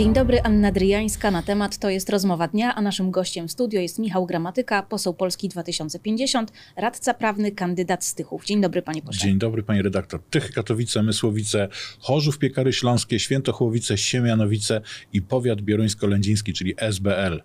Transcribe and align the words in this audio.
Dzień 0.00 0.12
dobry, 0.12 0.40
Anna 0.42 0.72
Dryjańska. 0.72 1.30
Na 1.30 1.42
temat 1.42 1.78
to 1.78 1.90
jest 1.90 2.10
rozmowa 2.10 2.48
dnia, 2.48 2.74
a 2.74 2.80
naszym 2.80 3.10
gościem 3.10 3.48
w 3.48 3.52
studio 3.52 3.80
jest 3.80 3.98
Michał 3.98 4.26
Gramatyka, 4.26 4.82
poseł 4.82 5.14
Polski 5.14 5.48
2050, 5.48 6.52
radca 6.76 7.14
prawny, 7.14 7.52
kandydat 7.52 8.04
z 8.04 8.14
Tychów. 8.14 8.44
Dzień 8.44 8.60
dobry, 8.60 8.82
panie 8.82 9.02
pośle. 9.02 9.28
Dzień 9.28 9.38
dobry, 9.38 9.62
panie 9.62 9.82
redaktor. 9.82 10.20
Tychy, 10.30 10.52
Katowice, 10.52 11.02
Mysłowice, 11.02 11.68
Chorzów, 11.98 12.38
Piekary 12.38 12.72
Śląskie, 12.72 13.18
Świętochłowice, 13.18 13.98
Siemianowice 13.98 14.80
i 15.12 15.22
powiat 15.22 15.60
bieruńsko-lędziński, 15.60 16.52
czyli 16.52 16.74
SBL. 16.76 17.42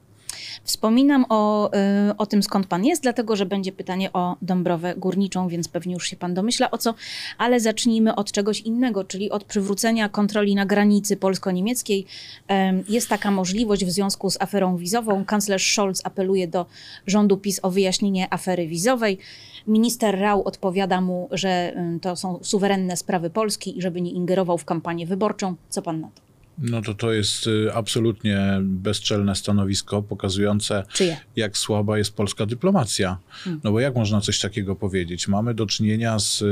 Wspominam 0.64 1.26
o, 1.30 1.72
y, 2.10 2.18
o 2.18 2.26
tym, 2.26 2.44
skąd 2.44 2.68
pan 2.68 2.86
jest, 2.86 3.02
dlatego 3.02 3.36
że 3.36 3.46
będzie 3.46 3.72
pytanie 3.72 4.14
o 4.14 4.36
Dąbrowę 4.42 4.96
Górniczą, 4.98 5.48
więc 5.48 5.68
pewnie 5.68 5.94
już 5.94 6.08
się 6.08 6.16
pan 6.16 6.34
domyśla 6.34 6.72
o 6.72 6.78
co, 6.78 6.94
ale 7.38 7.60
zacznijmy 7.60 8.16
od 8.16 8.32
czegoś 8.32 8.62
innego, 8.62 9.04
czyli 9.04 9.32
od 9.32 9.44
przywrócenia 9.44 10.10
kontroli 10.10 10.56
na 10.56 10.66
granicy 10.66 11.18
polsko-niemieckiej. 11.18 12.06
Em, 12.48 12.84
Jest 12.90 13.10
taka 13.10 13.32
możliwość 13.32 13.86
w 13.86 13.90
związku 13.90 14.30
z 14.30 14.42
aferą 14.42 14.78
wizową. 14.78 15.26
Kanclerz 15.26 15.74
Scholz 15.74 16.02
apeluje 16.04 16.48
do 16.48 16.66
rządu 17.08 17.38
PiS 17.38 17.60
o 17.64 17.72
wyjaśnienie 17.72 18.34
afery 18.34 18.68
wizowej. 18.68 19.18
Minister 19.68 20.20
Rau 20.20 20.44
odpowiada 20.44 21.02
mu, 21.02 21.28
że 21.32 21.74
to 22.02 22.16
są 22.16 22.40
suwerenne 22.42 22.98
sprawy 22.98 23.30
Polski 23.30 23.78
i 23.78 23.82
żeby 23.82 24.02
nie 24.02 24.12
ingerował 24.12 24.58
w 24.58 24.66
kampanię 24.66 25.06
wyborczą. 25.08 25.56
Co 25.70 25.82
pan 25.82 26.02
na 26.02 26.08
to? 26.08 26.25
No 26.58 26.82
to 26.82 26.94
to 26.94 27.14
jest 27.14 27.48
y, 27.48 27.74
absolutnie 27.74 28.60
bezczelne 28.62 29.36
stanowisko 29.36 30.02
pokazujące, 30.02 30.84
Czyje? 30.94 31.18
jak 31.36 31.58
słaba 31.58 31.98
jest 31.98 32.16
polska 32.16 32.46
dyplomacja. 32.46 33.18
No 33.64 33.72
bo 33.72 33.80
jak 33.80 33.96
można 33.96 34.22
coś 34.22 34.40
takiego 34.40 34.76
powiedzieć? 34.76 35.28
Mamy 35.28 35.54
do 35.54 35.66
czynienia 35.66 36.20
z 36.20 36.44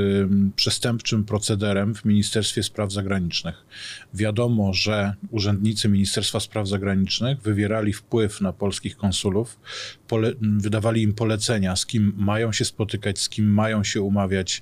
przestępczym 0.56 1.24
procederem 1.24 1.96
w 1.96 2.06
Ministerstwie 2.06 2.64
Spraw 2.64 2.92
Zagranicznych. 2.92 3.66
Wiadomo, 4.14 4.74
że 4.74 5.14
urzędnicy 5.32 5.90
Ministerstwa 5.90 6.40
Spraw 6.40 6.68
Zagranicznych 6.68 7.42
wywierali 7.42 7.94
wpływ 7.94 8.42
na 8.42 8.54
polskich 8.54 8.98
konsulów, 8.98 9.60
pole, 10.08 10.32
wydawali 10.42 11.02
im 11.02 11.14
polecenia, 11.14 11.76
z 11.76 11.86
kim 11.86 12.14
mają 12.18 12.52
się 12.52 12.66
spotykać, 12.66 13.20
z 13.20 13.30
kim 13.30 13.54
mają 13.54 13.84
się 13.84 14.02
umawiać, 14.02 14.62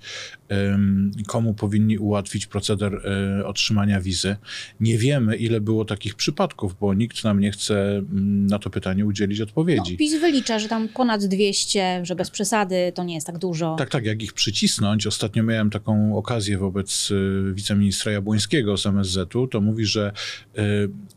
komu 1.27 1.53
powinni 1.53 1.97
ułatwić 1.97 2.47
proceder 2.47 2.93
y, 3.39 3.45
otrzymania 3.45 4.01
wizy. 4.01 4.35
Nie 4.79 4.97
wiemy, 4.97 5.30
ile 5.35 5.61
było 5.61 5.85
takich 5.85 6.15
przypadków, 6.15 6.75
bo 6.79 6.93
nikt 6.93 7.23
nam 7.23 7.39
nie 7.39 7.51
chce 7.51 7.97
mm, 7.97 8.47
na 8.47 8.59
to 8.59 8.69
pytanie 8.69 9.05
udzielić 9.05 9.39
No, 9.39 9.43
odpowiedzi. 9.43 9.97
PiS 9.97 10.21
wylicza, 10.21 10.59
że 10.59 10.67
tam 10.67 10.87
ponad 10.87 11.25
200, 11.25 12.01
że 12.05 12.15
bez 12.15 12.29
przesady 12.29 12.91
to 12.95 13.03
nie 13.03 13.15
jest 13.15 13.27
tak 13.27 13.37
dużo. 13.37 13.75
Tak, 13.75 13.89
tak, 13.89 14.05
jak 14.05 14.23
ich 14.23 14.33
przycisnąć. 14.33 15.07
Ostatnio 15.07 15.43
miałem 15.43 15.69
taką 15.69 16.17
okazję 16.17 16.57
wobec 16.57 17.11
y, 17.11 17.53
wiceministra 17.53 18.11
Jabłońskiego 18.11 18.77
z 18.77 18.85
MSZ-u, 18.85 19.47
to 19.47 19.61
mówi, 19.61 19.85
że 19.85 20.11
y, 20.57 20.61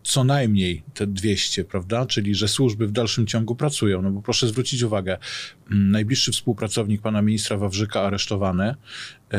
co 0.03 0.25
najmniej 0.25 0.83
te 0.95 1.07
200, 1.07 1.65
prawda? 1.65 2.07
Czyli, 2.07 2.35
że 2.35 2.49
służby 2.49 2.87
w 2.87 2.93
dalszym 2.93 3.27
ciągu 3.27 3.55
pracują. 3.55 4.03
No 4.03 4.11
bo 4.11 4.23
proszę 4.23 4.49
zwrócić 4.49 4.83
uwagę, 4.83 5.19
mm, 5.71 5.91
najbliższy 5.91 6.33
współpracownik 6.33 7.03
pana 7.03 7.23
ministra 7.23 7.57
Wawrzyka 7.57 8.01
aresztowany, 8.03 8.75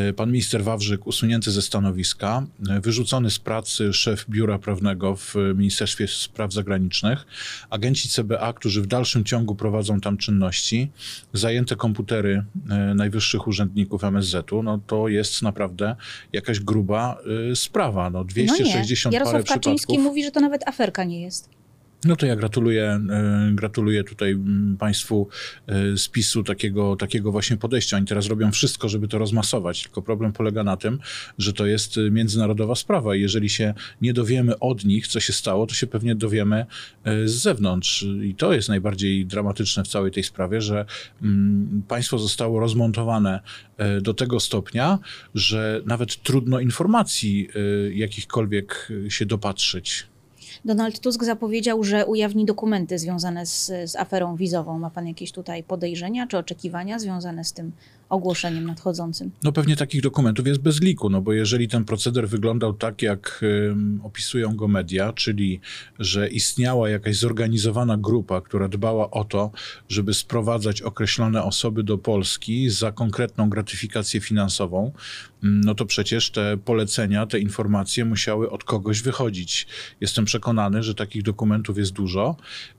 y, 0.10 0.14
pan 0.14 0.32
minister 0.32 0.64
Wawrzyk 0.64 1.08
usunięty 1.08 1.52
ze 1.52 1.62
stanowiska, 1.62 2.48
wyrzucony 2.60 3.32
z 3.32 3.40
pracy 3.40 3.94
szef 3.94 4.26
biura 4.30 4.60
prawnego 4.66 5.16
w 5.16 5.36
Ministerstwie 5.56 6.08
Spraw 6.08 6.54
Zagranicznych, 6.54 7.26
agenci 7.70 8.10
CBA, 8.10 8.54
którzy 8.54 8.82
w 8.82 8.88
dalszym 8.88 9.24
ciągu 9.24 9.56
prowadzą 9.56 10.02
tam 10.02 10.18
czynności, 10.18 10.92
zajęte 11.34 11.76
komputery 11.76 12.44
y, 12.92 12.96
najwyższych 12.96 13.48
urzędników 13.48 14.04
MSZ-u, 14.04 14.64
no 14.64 14.80
to 14.88 15.08
jest 15.08 15.42
naprawdę 15.42 15.96
jakaś 16.34 16.60
gruba 16.60 17.18
y, 17.52 17.56
sprawa. 17.56 18.10
No 18.10 18.20
no 18.20 18.26
260 18.26 19.14
nie. 19.14 19.20
parę 19.20 19.30
Jarosław 19.30 19.56
Kaczyński 19.56 19.86
przypadków. 19.86 20.06
mówi, 20.06 20.24
że 20.24 20.32
to 20.32 20.40
nawet 20.40 20.68
aferka 20.68 21.04
nie 21.04 21.22
jest. 21.22 21.50
No 22.04 22.16
to 22.16 22.26
ja 22.26 22.36
gratuluję, 22.36 23.00
y, 23.52 23.56
gratuluję 23.56 24.04
tutaj 24.04 24.32
mm, 24.32 24.78
państwu 24.78 25.28
y, 25.94 25.98
z 25.98 26.10
PiSu 26.10 26.44
takiego, 26.44 26.96
takiego 26.96 27.32
właśnie 27.32 27.58
podejścia. 27.58 27.98
Oni 27.98 28.06
teraz 28.06 28.28
robią 28.28 28.52
wszystko, 28.52 28.90
żeby 28.90 29.08
to 29.08 29.18
rozmasować, 29.18 29.84
tylko 29.84 30.02
problem 30.02 30.34
polega 30.34 30.64
na 30.64 30.78
tym, 30.78 31.00
że 31.38 31.54
to 31.54 31.66
jest 31.66 31.98
y, 31.98 32.12
międzynarodowa 32.12 32.76
sprawa 32.76 33.16
i 33.16 33.22
jeżeli 33.22 33.50
się 33.50 33.74
nie 34.02 34.14
dowiemy 34.14 34.60
od 34.60 34.86
nich, 34.86 35.08
co 35.08 35.20
się 35.20 35.34
stało, 35.34 35.68
to 35.68 35.74
się 35.74 35.88
pewnie 35.88 36.16
dowiemy 36.16 36.66
z 37.26 37.32
zewnątrz. 37.32 38.06
I 38.24 38.36
to 38.36 38.54
jest 38.54 38.70
najbardziej 38.70 39.26
dramatyczne 39.26 39.84
w 39.84 39.88
całej 39.88 40.12
tej 40.12 40.24
sprawie, 40.24 40.62
że 40.62 40.86
mm, 41.22 41.84
państwo 41.88 42.20
zostało 42.20 42.60
rozmontowane 42.60 43.40
do 44.02 44.14
tego 44.14 44.40
stopnia, 44.40 45.00
że 45.36 45.82
nawet 45.86 46.24
trudno 46.24 46.60
informacji 46.60 47.50
jakichkolwiek 47.94 48.92
się 49.10 49.26
dopatrzyć. 49.26 50.08
Donald 50.66 51.00
Tusk 51.00 51.24
zapowiedział, 51.24 51.84
że 51.84 52.06
ujawni 52.06 52.46
dokumenty 52.46 53.00
związane 53.00 53.46
z, 53.46 53.66
z 53.66 53.96
aferą 53.96 54.36
wizową. 54.36 54.80
Ma 54.80 54.90
pan 54.90 55.08
jakieś 55.08 55.32
tutaj 55.32 55.64
podejrzenia 55.64 56.28
czy 56.28 56.38
oczekiwania 56.38 57.00
związane 57.00 57.44
z 57.44 57.54
tym 57.54 57.72
ogłoszeniem 58.10 58.66
nadchodzącym? 58.66 59.32
No 59.44 59.52
pewnie 59.52 59.76
takich 59.76 60.02
dokumentów 60.02 60.48
jest 60.48 60.60
bez 60.60 60.82
liku, 60.82 61.10
no 61.10 61.22
bo 61.22 61.34
jeżeli 61.34 61.68
ten 61.68 61.86
proceder 61.86 62.30
wyglądał 62.30 62.74
tak, 62.74 63.02
jak 63.02 63.46
opisują 64.04 64.56
go 64.56 64.68
media, 64.68 65.14
czyli 65.14 65.60
że 66.00 66.30
istniała 66.30 66.90
jakaś 66.90 67.18
zorganizowana 67.18 67.98
grupa, 67.98 68.42
która 68.42 68.68
dbała 68.68 69.12
o 69.12 69.24
to, 69.24 69.52
żeby 69.90 70.14
sprowadzać 70.14 70.82
określone 70.82 71.44
osoby 71.44 71.84
do 71.84 71.98
Polski 71.98 72.70
za 72.70 72.92
konkretną 72.92 73.50
gratyfikację 73.50 74.22
finansową, 74.22 74.92
no 75.46 75.76
to 75.76 75.86
przecież 75.86 76.32
te 76.32 76.58
polecenia, 76.58 77.26
te 77.26 77.40
informacje 77.40 78.06
musiały 78.06 78.50
od 78.50 78.64
kogoś 78.64 79.02
wychodzić. 79.02 79.68
Jestem 80.02 80.26
przekonany, 80.26 80.84
że 80.84 80.96
takich 80.96 81.24
dokumentów 81.24 81.78
jest 81.78 81.92
dużo, 81.92 82.36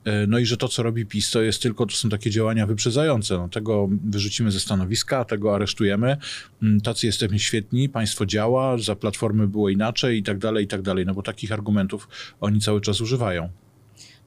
y, 0.06 0.10
no 0.28 0.38
i 0.38 0.46
że 0.46 0.56
to, 0.56 0.68
co 0.68 0.82
robi 0.82 1.06
PiS, 1.06 1.30
to 1.30 1.42
jest 1.42 1.62
tylko, 1.62 1.86
to 1.86 1.94
są 1.94 2.08
takie 2.08 2.30
działania 2.30 2.66
wyprzedzające. 2.66 3.34
No, 3.34 3.48
tego 3.48 3.88
wyrzucimy 4.04 4.50
ze 4.50 4.60
stanowiska, 4.60 5.15
tego 5.24 5.54
aresztujemy. 5.54 6.16
Mm, 6.62 6.80
Tacy 6.80 7.06
jesteśmy 7.06 7.38
świetni, 7.38 7.88
państwo 7.88 8.26
działa, 8.26 8.78
za 8.78 8.96
platformy 8.96 9.48
było 9.48 9.68
inaczej 9.68 10.18
i 10.18 10.22
tak 10.22 10.38
dalej, 10.38 10.64
i 10.64 10.68
tak 10.68 10.82
dalej. 10.82 11.06
No 11.06 11.14
bo 11.14 11.22
takich 11.22 11.52
argumentów 11.52 12.08
oni 12.40 12.60
cały 12.60 12.80
czas 12.80 13.00
używają. 13.00 13.48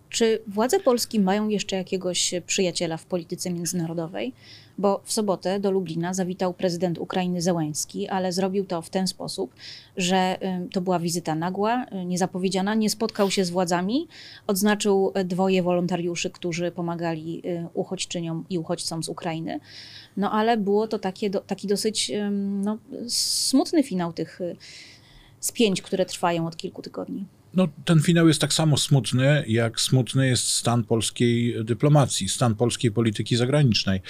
Czy 0.09 0.44
władze 0.47 0.80
Polski 0.80 1.20
mają 1.20 1.50
jeszcze 1.50 1.75
jakiegoś 1.75 2.34
przyjaciela 2.46 2.97
w 2.97 3.06
polityce 3.06 3.52
międzynarodowej? 3.52 4.34
Bo 4.78 5.02
w 5.03 5.14
sobotę 5.14 5.59
do 5.59 5.72
Lublina 5.72 6.14
zawitał 6.14 6.53
prezydent 6.53 6.97
Ukrainy 6.97 7.42
Zełęński, 7.42 8.08
ale 8.08 8.31
zrobił 8.31 8.66
to 8.66 8.81
w 8.81 8.90
ten 8.90 9.08
sposób, 9.08 9.53
że 9.97 10.38
y, 10.66 10.70
to 10.70 10.81
była 10.81 11.00
wizyta 11.00 11.36
nagła, 11.36 11.86
y, 12.02 12.06
niezapowiedziana, 12.06 12.75
nie 12.75 12.90
spotkał 12.90 13.31
się 13.31 13.46
z 13.46 13.50
władzami, 13.50 14.08
odznaczył 14.47 15.14
y, 15.18 15.24
dwoje 15.24 15.64
wolontariuszy, 15.64 16.30
którzy 16.30 16.72
pomagali 16.72 17.41
y, 17.46 17.68
uchodźczyniom 17.74 18.46
i 18.50 18.58
uchodźcom 18.58 19.03
z 19.03 19.09
Ukrainy. 19.09 19.59
No 20.18 20.31
ale 20.31 20.58
było 20.58 20.88
to 20.88 21.00
takie, 21.00 21.30
taki 21.30 21.68
dosyć 21.68 22.12
no, 22.31 22.78
smutny 23.08 23.84
finał 23.84 24.14
tych 24.14 24.41
y, 24.41 24.56
spięć, 25.40 25.81
które 25.81 26.06
trwają 26.06 26.47
od 26.47 26.58
kilku 26.58 26.81
tygodni. 26.81 27.26
No, 27.54 27.68
ten 27.86 28.02
finał 28.02 28.28
jest 28.28 28.42
tak 28.42 28.54
samo 28.54 28.78
smutny, 28.78 29.44
jak 29.48 29.82
smutny 29.82 30.28
jest 30.28 30.48
stan 30.48 30.84
polskiej 30.84 31.66
dyplomacji, 31.66 32.30
stan 32.30 32.56
polskiej 32.56 32.92
polityki 32.92 33.36
zagranicznej. 33.36 34.02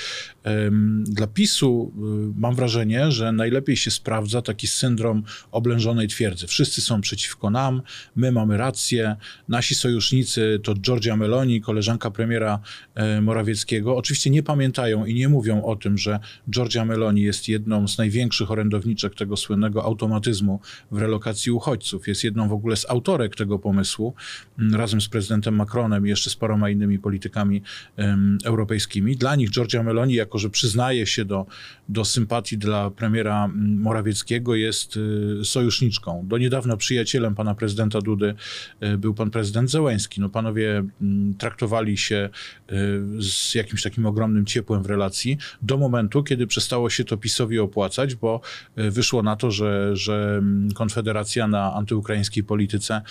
Dla 1.03 1.27
PiSu 1.27 1.91
y, 1.97 2.39
mam 2.39 2.55
wrażenie, 2.55 3.11
że 3.11 3.31
najlepiej 3.31 3.77
się 3.77 3.91
sprawdza 3.91 4.41
taki 4.41 4.67
syndrom 4.67 5.23
oblężonej 5.51 6.07
twierdzy. 6.07 6.47
Wszyscy 6.47 6.81
są 6.81 7.01
przeciwko 7.01 7.49
nam, 7.49 7.81
my 8.15 8.31
mamy 8.31 8.57
rację, 8.57 9.15
nasi 9.47 9.75
sojusznicy 9.75 10.59
to 10.63 10.73
Giorgia 10.73 11.15
Meloni, 11.15 11.61
koleżanka 11.61 12.11
premiera 12.11 12.59
e, 12.95 13.21
Morawieckiego. 13.21 13.97
Oczywiście 13.97 14.29
nie 14.29 14.43
pamiętają 14.43 15.05
i 15.05 15.13
nie 15.13 15.29
mówią 15.29 15.63
o 15.63 15.75
tym, 15.75 15.97
że 15.97 16.19
Giorgia 16.49 16.85
Meloni 16.85 17.21
jest 17.21 17.47
jedną 17.47 17.87
z 17.87 17.97
największych 17.97 18.51
orędowniczek 18.51 19.15
tego 19.15 19.37
słynnego 19.37 19.83
automatyzmu 19.83 20.59
w 20.91 20.97
relokacji 20.97 21.51
uchodźców. 21.51 22.07
Jest 22.07 22.23
jedną 22.23 22.49
w 22.49 22.53
ogóle 22.53 22.75
z 22.75 22.89
autorek 22.89 23.28
tego 23.35 23.59
pomysłu, 23.59 24.13
m, 24.59 24.75
razem 24.75 25.01
z 25.01 25.09
prezydentem 25.09 25.55
Macronem 25.55 26.07
i 26.07 26.09
jeszcze 26.09 26.29
z 26.29 26.35
paroma 26.35 26.69
innymi 26.69 26.99
politykami 26.99 27.61
em, 27.97 28.37
europejskimi. 28.43 29.15
Dla 29.17 29.35
nich 29.35 29.49
Giorgia 29.49 29.83
Meloni, 29.83 30.13
jako 30.13 30.37
że 30.37 30.49
przyznaje 30.49 31.05
się 31.05 31.25
do, 31.25 31.45
do 31.89 32.05
sympatii 32.05 32.57
dla 32.57 32.91
premiera 32.91 33.45
m, 33.45 33.79
Morawieckiego, 33.81 34.55
jest 34.55 34.97
y, 34.97 35.45
sojuszniczką. 35.45 36.25
Do 36.27 36.37
niedawna 36.37 36.77
przyjacielem 36.77 37.35
pana 37.35 37.55
prezydenta 37.55 38.01
Dudy 38.01 38.35
y, 38.83 38.97
był 38.97 39.13
pan 39.13 39.31
prezydent 39.31 39.69
Zełęński. 39.71 40.21
No 40.21 40.29
panowie 40.29 40.83
m, 41.01 41.33
traktowali 41.37 41.97
się 41.97 42.29
y, 42.71 43.21
z 43.21 43.55
jakimś 43.55 43.83
takim 43.83 44.05
ogromnym 44.05 44.45
ciepłem 44.45 44.83
w 44.83 44.85
relacji 44.85 45.37
do 45.61 45.77
momentu, 45.77 46.23
kiedy 46.23 46.47
przestało 46.47 46.89
się 46.89 47.03
to 47.03 47.17
PiSowi 47.17 47.59
opłacać, 47.59 48.15
bo 48.15 48.41
y, 48.77 48.91
wyszło 48.91 49.23
na 49.23 49.35
to, 49.35 49.51
że, 49.51 49.95
że 49.95 50.35
mm, 50.37 50.71
Konfederacja 50.71 51.47
na 51.47 51.73
antyukraińskiej 51.73 52.43
polityce 52.43 53.01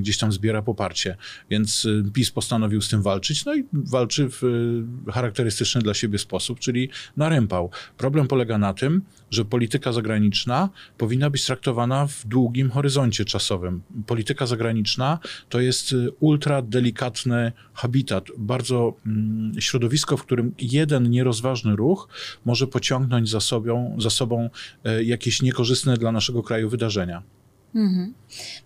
gdzieś 0.00 0.18
tam 0.18 0.32
zbiera 0.32 0.62
poparcie. 0.62 1.16
Więc 1.50 1.86
e, 2.06 2.10
PiS 2.12 2.30
postanowił 2.30 2.82
z 2.82 2.88
tym 2.88 3.02
walczyć, 3.02 3.44
no 3.44 3.54
i 3.54 3.64
walczy 3.72 4.28
w 4.28 4.42
e, 5.08 5.12
charakterystyczny 5.12 5.82
dla 5.82 5.94
siebie 5.94 6.18
sposób, 6.18 6.60
czyli 6.60 6.90
na 7.16 7.28
rympał. 7.28 7.70
Problem 7.96 8.28
polega 8.28 8.58
na 8.58 8.74
tym, 8.74 9.02
że 9.30 9.44
polityka 9.44 9.92
zagraniczna 9.92 10.68
powinna 10.98 11.30
być 11.30 11.46
traktowana 11.46 12.06
w 12.06 12.26
długim 12.26 12.70
horyzoncie 12.70 13.24
czasowym. 13.24 13.82
Polityka 14.06 14.46
zagraniczna 14.46 15.18
to 15.48 15.60
jest 15.60 15.94
ultra 16.20 16.62
delikatny 16.62 17.52
habitat, 17.74 18.24
bardzo 18.38 18.94
mm, 19.06 19.52
środowisko, 19.60 20.16
w 20.16 20.22
którym 20.22 20.54
jeden 20.58 21.10
nierozważny 21.10 21.76
ruch 21.76 22.08
może 22.44 22.66
pociągnąć 22.66 23.28
za 23.28 23.40
sobą, 23.40 23.96
za 23.98 24.10
sobą 24.10 24.50
jakieś 25.04 25.42
niekorzystne 25.42 25.96
dla 25.96 26.12
naszego 26.12 26.42
kraju 26.42 26.68
wydarzenia. 26.68 27.22
Mhm. 27.74 28.14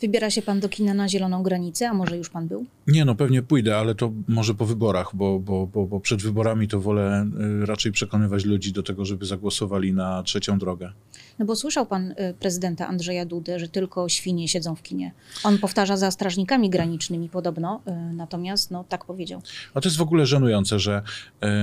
Wybiera 0.00 0.30
się 0.30 0.42
pan 0.42 0.60
do 0.60 0.68
kina 0.68 0.94
na 0.94 1.08
Zieloną 1.08 1.42
Granicę, 1.42 1.88
a 1.88 1.94
może 1.94 2.16
już 2.16 2.30
pan 2.30 2.48
był? 2.48 2.66
Nie, 2.86 3.04
no 3.04 3.14
pewnie 3.14 3.42
pójdę, 3.42 3.78
ale 3.78 3.94
to 3.94 4.12
może 4.28 4.54
po 4.54 4.66
wyborach, 4.66 5.10
bo, 5.14 5.38
bo, 5.40 5.66
bo, 5.66 5.86
bo 5.86 6.00
przed 6.00 6.22
wyborami 6.22 6.68
to 6.68 6.80
wolę 6.80 7.26
y, 7.62 7.66
raczej 7.66 7.92
przekonywać 7.92 8.44
ludzi 8.44 8.72
do 8.72 8.82
tego, 8.82 9.04
żeby 9.04 9.26
zagłosowali 9.26 9.92
na 9.92 10.22
trzecią 10.22 10.58
drogę. 10.58 10.92
No 11.38 11.46
bo 11.46 11.56
słyszał 11.56 11.86
pan 11.86 12.10
y, 12.10 12.34
prezydenta 12.40 12.88
Andrzeja 12.88 13.24
Dudę, 13.24 13.58
że 13.58 13.68
tylko 13.68 14.08
świnie 14.08 14.48
siedzą 14.48 14.74
w 14.74 14.82
kinie. 14.82 15.12
On 15.44 15.58
powtarza 15.58 15.96
za 15.96 16.10
strażnikami 16.10 16.70
granicznymi 16.70 17.28
podobno, 17.28 17.82
y, 17.88 18.12
natomiast 18.12 18.70
no 18.70 18.84
tak 18.84 19.04
powiedział. 19.04 19.42
A 19.74 19.80
to 19.80 19.88
jest 19.88 19.98
w 19.98 20.02
ogóle 20.02 20.26
żenujące, 20.26 20.78
że 20.78 21.02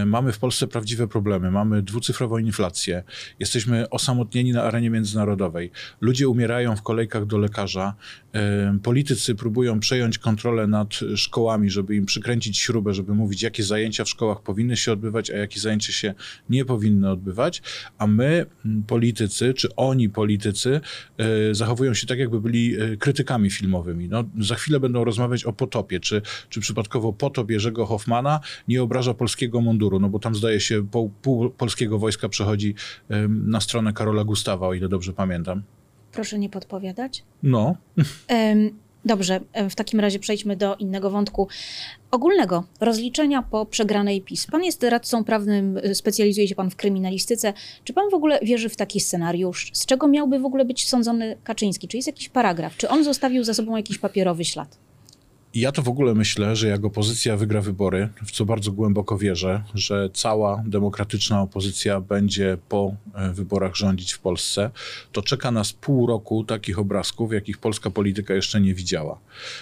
mamy 0.05 0.31
w 0.31 0.39
Polsce 0.39 0.67
prawdziwe 0.67 1.07
problemy. 1.07 1.51
Mamy 1.51 1.81
dwucyfrową 1.81 2.37
inflację. 2.37 3.03
Jesteśmy 3.39 3.89
osamotnieni 3.89 4.51
na 4.51 4.63
arenie 4.63 4.89
międzynarodowej. 4.89 5.71
Ludzie 6.01 6.29
umierają 6.29 6.75
w 6.75 6.81
kolejkach 6.81 7.25
do 7.25 7.37
lekarza. 7.37 7.95
Politycy 8.83 9.35
próbują 9.35 9.79
przejąć 9.79 10.17
kontrolę 10.17 10.67
nad 10.67 10.93
szkołami, 11.15 11.69
żeby 11.69 11.95
im 11.95 12.05
przykręcić 12.05 12.57
śrubę, 12.57 12.93
żeby 12.93 13.13
mówić, 13.13 13.43
jakie 13.43 13.63
zajęcia 13.63 14.03
w 14.03 14.09
szkołach 14.09 14.41
powinny 14.41 14.77
się 14.77 14.91
odbywać, 14.91 15.31
a 15.31 15.37
jakie 15.37 15.59
zajęcia 15.59 15.93
się 15.93 16.13
nie 16.49 16.65
powinny 16.65 17.11
odbywać. 17.11 17.61
A 17.97 18.07
my, 18.07 18.45
politycy, 18.87 19.53
czy 19.63 19.75
oni, 19.75 20.09
politycy, 20.09 20.81
e, 21.17 21.55
zachowują 21.55 21.93
się 21.93 22.07
tak, 22.07 22.19
jakby 22.19 22.41
byli 22.41 22.75
e, 22.81 22.97
krytykami 22.97 23.49
filmowymi. 23.49 24.09
No, 24.09 24.23
za 24.39 24.55
chwilę 24.55 24.79
będą 24.79 25.03
rozmawiać 25.03 25.43
o 25.43 25.53
potopie, 25.53 25.99
czy, 25.99 26.21
czy 26.49 26.59
przypadkowo 26.59 27.13
potop 27.13 27.51
Jerzego 27.51 27.85
Hoffmana 27.85 28.39
nie 28.67 28.83
obraża 28.83 29.13
polskiego 29.13 29.61
munduru, 29.61 29.99
no 29.99 30.09
bo 30.09 30.19
tam 30.19 30.35
zdaje 30.35 30.59
się 30.59 30.87
pół, 30.87 31.09
pół 31.21 31.49
polskiego 31.49 31.99
wojska 31.99 32.29
przechodzi 32.29 32.75
na 33.29 33.61
stronę 33.61 33.93
Karola 33.93 34.23
Gustawa, 34.23 34.67
o 34.67 34.73
ile 34.73 34.89
dobrze 34.89 35.13
pamiętam. 35.13 35.63
Proszę 36.11 36.39
nie 36.39 36.49
podpowiadać. 36.49 37.23
No. 37.43 37.75
Dobrze, 39.05 39.39
w 39.69 39.75
takim 39.75 39.99
razie 39.99 40.19
przejdźmy 40.19 40.55
do 40.55 40.75
innego 40.75 41.09
wątku 41.09 41.47
ogólnego 42.11 42.63
rozliczenia 42.79 43.41
po 43.41 43.65
przegranej 43.65 44.21
PiS. 44.21 44.47
Pan 44.47 44.63
jest 44.63 44.83
radcą 44.83 45.23
prawnym, 45.23 45.79
specjalizuje 45.93 46.47
się 46.47 46.55
pan 46.55 46.69
w 46.69 46.75
kryminalistyce. 46.75 47.53
Czy 47.83 47.93
pan 47.93 48.09
w 48.09 48.13
ogóle 48.13 48.39
wierzy 48.39 48.69
w 48.69 48.75
taki 48.75 48.99
scenariusz? 48.99 49.71
Z 49.73 49.85
czego 49.85 50.07
miałby 50.07 50.39
w 50.39 50.45
ogóle 50.45 50.65
być 50.65 50.87
sądzony 50.87 51.37
Kaczyński? 51.43 51.87
Czy 51.87 51.97
jest 51.97 52.07
jakiś 52.07 52.29
paragraf? 52.29 52.77
Czy 52.77 52.89
on 52.89 53.03
zostawił 53.03 53.43
za 53.43 53.53
sobą 53.53 53.75
jakiś 53.75 53.97
papierowy 53.97 54.45
ślad? 54.45 54.77
Ja 55.55 55.71
to 55.71 55.81
w 55.81 55.87
ogóle 55.87 56.13
myślę, 56.13 56.55
że 56.55 56.67
jak 56.67 56.85
opozycja 56.85 57.37
wygra 57.37 57.61
wybory, 57.61 58.09
w 58.25 58.31
co 58.31 58.45
bardzo 58.45 58.71
głęboko 58.71 59.17
wierzę, 59.17 59.63
że 59.73 60.09
cała 60.13 60.63
demokratyczna 60.65 61.41
opozycja 61.41 62.01
będzie 62.01 62.57
po 62.69 62.95
e, 63.13 63.33
wyborach 63.33 63.75
rządzić 63.75 64.13
w 64.13 64.19
Polsce, 64.19 64.71
to 65.11 65.21
czeka 65.21 65.51
nas 65.51 65.73
pół 65.73 66.07
roku 66.07 66.43
takich 66.43 66.79
obrazków, 66.79 67.33
jakich 67.33 67.57
polska 67.57 67.89
polityka 67.89 68.33
jeszcze 68.33 68.61
nie 68.61 68.73
widziała. 68.73 69.19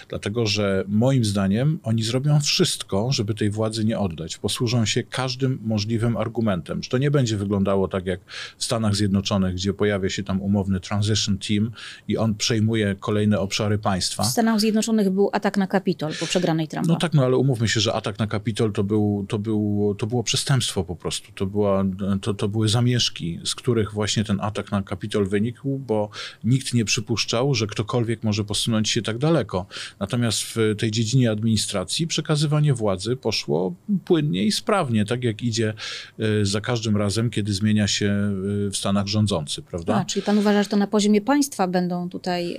Dlatego, 0.08 0.46
że 0.46 0.84
moim 0.88 1.24
zdaniem 1.24 1.78
oni 1.82 2.02
zrobią 2.02 2.40
wszystko, 2.40 3.12
żeby 3.12 3.34
tej 3.34 3.50
władzy 3.50 3.84
nie 3.84 3.98
oddać. 3.98 4.38
Posłużą 4.38 4.84
się 4.84 5.02
każdym 5.02 5.58
możliwym 5.64 6.16
argumentem, 6.16 6.82
że 6.82 6.90
to 6.90 6.98
nie 6.98 7.10
będzie 7.10 7.36
wyglądało 7.36 7.88
tak 7.88 8.06
jak 8.06 8.20
w 8.58 8.64
Stanach 8.64 8.94
Zjednoczonych, 8.94 9.54
gdzie 9.54 9.74
pojawia 9.74 10.08
się 10.08 10.22
tam 10.22 10.42
umowny 10.42 10.80
transition 10.80 11.38
team 11.38 11.70
i 12.08 12.16
on 12.16 12.34
przejmuje 12.34 12.96
kolejne 13.00 13.40
obszary 13.40 13.78
państwa. 13.78 14.22
W 14.22 14.26
Stanach 14.26 14.60
Zjednoczonych 14.60 15.10
był 15.10 15.30
atak 15.32 15.56
na 15.56 15.66
Kapitol 15.82 16.12
po 16.20 16.26
przegranej 16.26 16.68
Trumpa. 16.68 16.92
No 16.92 16.98
tak, 16.98 17.14
no 17.14 17.24
ale 17.24 17.36
umówmy 17.36 17.68
się, 17.68 17.80
że 17.80 17.92
atak 17.92 18.18
na 18.18 18.26
Kapitol 18.26 18.72
to, 18.72 18.84
był, 18.84 19.26
to, 19.28 19.38
był, 19.38 19.94
to 19.98 20.06
było 20.06 20.22
przestępstwo 20.22 20.84
po 20.84 20.96
prostu. 20.96 21.32
To, 21.32 21.46
była, 21.46 21.84
to, 22.20 22.34
to 22.34 22.48
były 22.48 22.68
zamieszki, 22.68 23.40
z 23.44 23.54
których 23.54 23.92
właśnie 23.92 24.24
ten 24.24 24.40
atak 24.40 24.70
na 24.70 24.82
Kapitol 24.82 25.28
wynikł, 25.28 25.78
bo 25.78 26.10
nikt 26.44 26.74
nie 26.74 26.84
przypuszczał, 26.84 27.54
że 27.54 27.66
ktokolwiek 27.66 28.22
może 28.22 28.44
posunąć 28.44 28.90
się 28.90 29.02
tak 29.02 29.18
daleko. 29.18 29.66
Natomiast 30.00 30.42
w 30.42 30.74
tej 30.78 30.90
dziedzinie 30.90 31.30
administracji 31.30 32.06
przekazywanie 32.06 32.74
władzy 32.74 33.16
poszło 33.16 33.74
płynnie 34.04 34.44
i 34.44 34.52
sprawnie, 34.52 35.04
tak 35.04 35.24
jak 35.24 35.42
idzie 35.42 35.74
e, 36.18 36.44
za 36.44 36.60
każdym 36.60 36.96
razem, 36.96 37.30
kiedy 37.30 37.52
zmienia 37.52 37.88
się 37.88 38.06
e, 38.06 38.70
w 38.70 38.76
Stanach 38.76 39.06
rządzący, 39.06 39.62
prawda? 39.62 39.94
A, 39.94 40.04
czyli 40.04 40.22
pan 40.22 40.38
uważa, 40.38 40.62
że 40.62 40.68
to 40.68 40.76
na 40.76 40.86
poziomie 40.86 41.20
państwa 41.20 41.68
będą 41.68 42.08
tutaj 42.08 42.56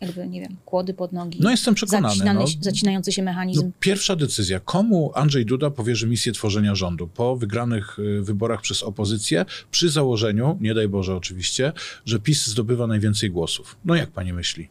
jakby, 0.00 0.28
nie 0.28 0.40
wiem, 0.40 0.56
kłody 0.64 0.94
pod 0.94 1.12
nogi. 1.12 1.38
No 1.42 1.50
jestem 1.50 1.74
przekonany. 1.74 2.34
no, 2.34 2.44
zacinający 2.60 3.12
się 3.12 3.22
mechanizm. 3.22 3.66
No, 3.66 3.72
pierwsza 3.80 4.16
decyzja. 4.16 4.60
Komu 4.60 5.12
Andrzej 5.14 5.46
Duda 5.46 5.70
powierzy 5.70 6.06
misję 6.06 6.32
tworzenia 6.32 6.74
rządu? 6.74 7.08
Po 7.08 7.36
wygranych 7.36 7.98
y, 7.98 8.22
wyborach 8.22 8.60
przez 8.60 8.82
opozycję, 8.82 9.44
przy 9.70 9.90
założeniu, 9.90 10.58
nie 10.60 10.74
daj 10.74 10.88
Boże 10.88 11.16
oczywiście, 11.16 11.72
że 12.04 12.18
PiS 12.18 12.46
zdobywa 12.46 12.86
najwięcej 12.86 13.30
głosów. 13.30 13.76
No 13.84 13.94
jak 13.94 14.10
pani 14.10 14.32
myśli? 14.32 14.68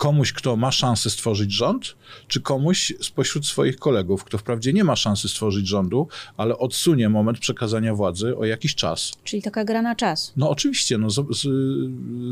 Komuś, 0.00 0.32
kto 0.32 0.56
ma 0.56 0.72
szansę 0.72 1.10
stworzyć 1.10 1.52
rząd, 1.52 1.96
czy 2.28 2.40
komuś 2.40 2.92
spośród 3.00 3.46
swoich 3.46 3.76
kolegów, 3.76 4.24
kto 4.24 4.38
wprawdzie 4.38 4.72
nie 4.72 4.84
ma 4.84 4.96
szansy 4.96 5.28
stworzyć 5.28 5.68
rządu, 5.68 6.08
ale 6.36 6.58
odsunie 6.58 7.08
moment 7.08 7.38
przekazania 7.38 7.94
władzy 7.94 8.36
o 8.36 8.44
jakiś 8.44 8.74
czas. 8.74 9.12
Czyli 9.24 9.42
taka 9.42 9.64
gra 9.64 9.82
na 9.82 9.94
czas. 9.94 10.32
No 10.36 10.50
oczywiście, 10.50 10.98
no, 10.98 11.10
z, 11.10 11.16
z, 11.30 11.48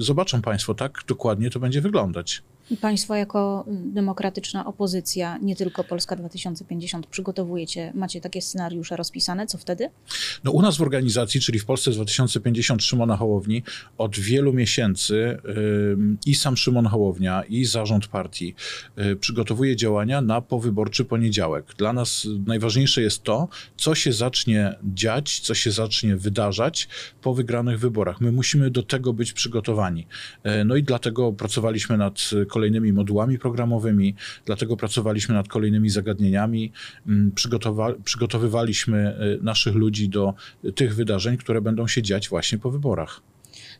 zobaczą 0.04 0.42
Państwo, 0.42 0.74
tak 0.74 1.02
dokładnie 1.08 1.50
to 1.50 1.60
będzie 1.60 1.80
wyglądać. 1.80 2.42
Państwo 2.80 3.14
jako 3.14 3.64
demokratyczna 3.68 4.66
opozycja, 4.66 5.38
nie 5.42 5.56
tylko 5.56 5.84
Polska 5.84 6.16
2050, 6.16 7.06
przygotowujecie, 7.06 7.92
macie 7.94 8.20
takie 8.20 8.42
scenariusze 8.42 8.96
rozpisane, 8.96 9.46
co 9.46 9.58
wtedy? 9.58 9.90
No 10.44 10.50
u 10.50 10.62
nas 10.62 10.76
w 10.76 10.82
organizacji, 10.82 11.40
czyli 11.40 11.58
w 11.58 11.64
Polsce 11.64 11.90
2050 11.90 12.82
Szymona 12.82 13.16
Hołowni, 13.16 13.62
od 13.98 14.18
wielu 14.18 14.52
miesięcy 14.52 15.38
i 16.26 16.34
sam 16.34 16.56
Szymon 16.56 16.86
Hołownia, 16.86 17.42
i 17.48 17.64
zarząd 17.64 18.06
partii 18.06 18.54
yy, 18.96 19.16
przygotowuje 19.16 19.76
działania 19.76 20.20
na 20.20 20.40
powyborczy 20.40 21.04
poniedziałek. 21.04 21.74
Dla 21.78 21.92
nas 21.92 22.26
najważniejsze 22.46 23.02
jest 23.02 23.22
to, 23.22 23.48
co 23.76 23.94
się 23.94 24.12
zacznie 24.12 24.74
dziać, 24.94 25.40
co 25.40 25.54
się 25.54 25.70
zacznie 25.70 26.16
wydarzać 26.16 26.88
po 27.22 27.34
wygranych 27.34 27.80
wyborach. 27.80 28.20
My 28.20 28.32
musimy 28.32 28.70
do 28.70 28.82
tego 28.82 29.12
być 29.12 29.32
przygotowani. 29.32 30.06
Yy, 30.44 30.64
no 30.64 30.76
i 30.76 30.82
dlatego 30.82 31.32
pracowaliśmy 31.32 31.96
nad 31.96 32.30
kolejnymi 32.48 32.57
modułami 32.92 33.38
programowymi, 33.38 34.14
dlatego 34.44 34.76
pracowaliśmy 34.76 35.34
nad 35.34 35.48
kolejnymi 35.48 35.90
zagadnieniami, 35.90 36.72
mm, 37.06 37.32
przygotowa 37.32 37.92
przygotowywaliśmy 38.04 39.16
y, 39.38 39.44
naszych 39.44 39.74
ludzi 39.74 40.08
do 40.08 40.34
tych 40.74 40.94
wydarzeń, 40.94 41.36
które 41.36 41.60
będą 41.60 41.86
się 41.86 42.02
dziać 42.02 42.28
właśnie 42.28 42.58
po 42.58 42.70
wyborach. 42.70 43.20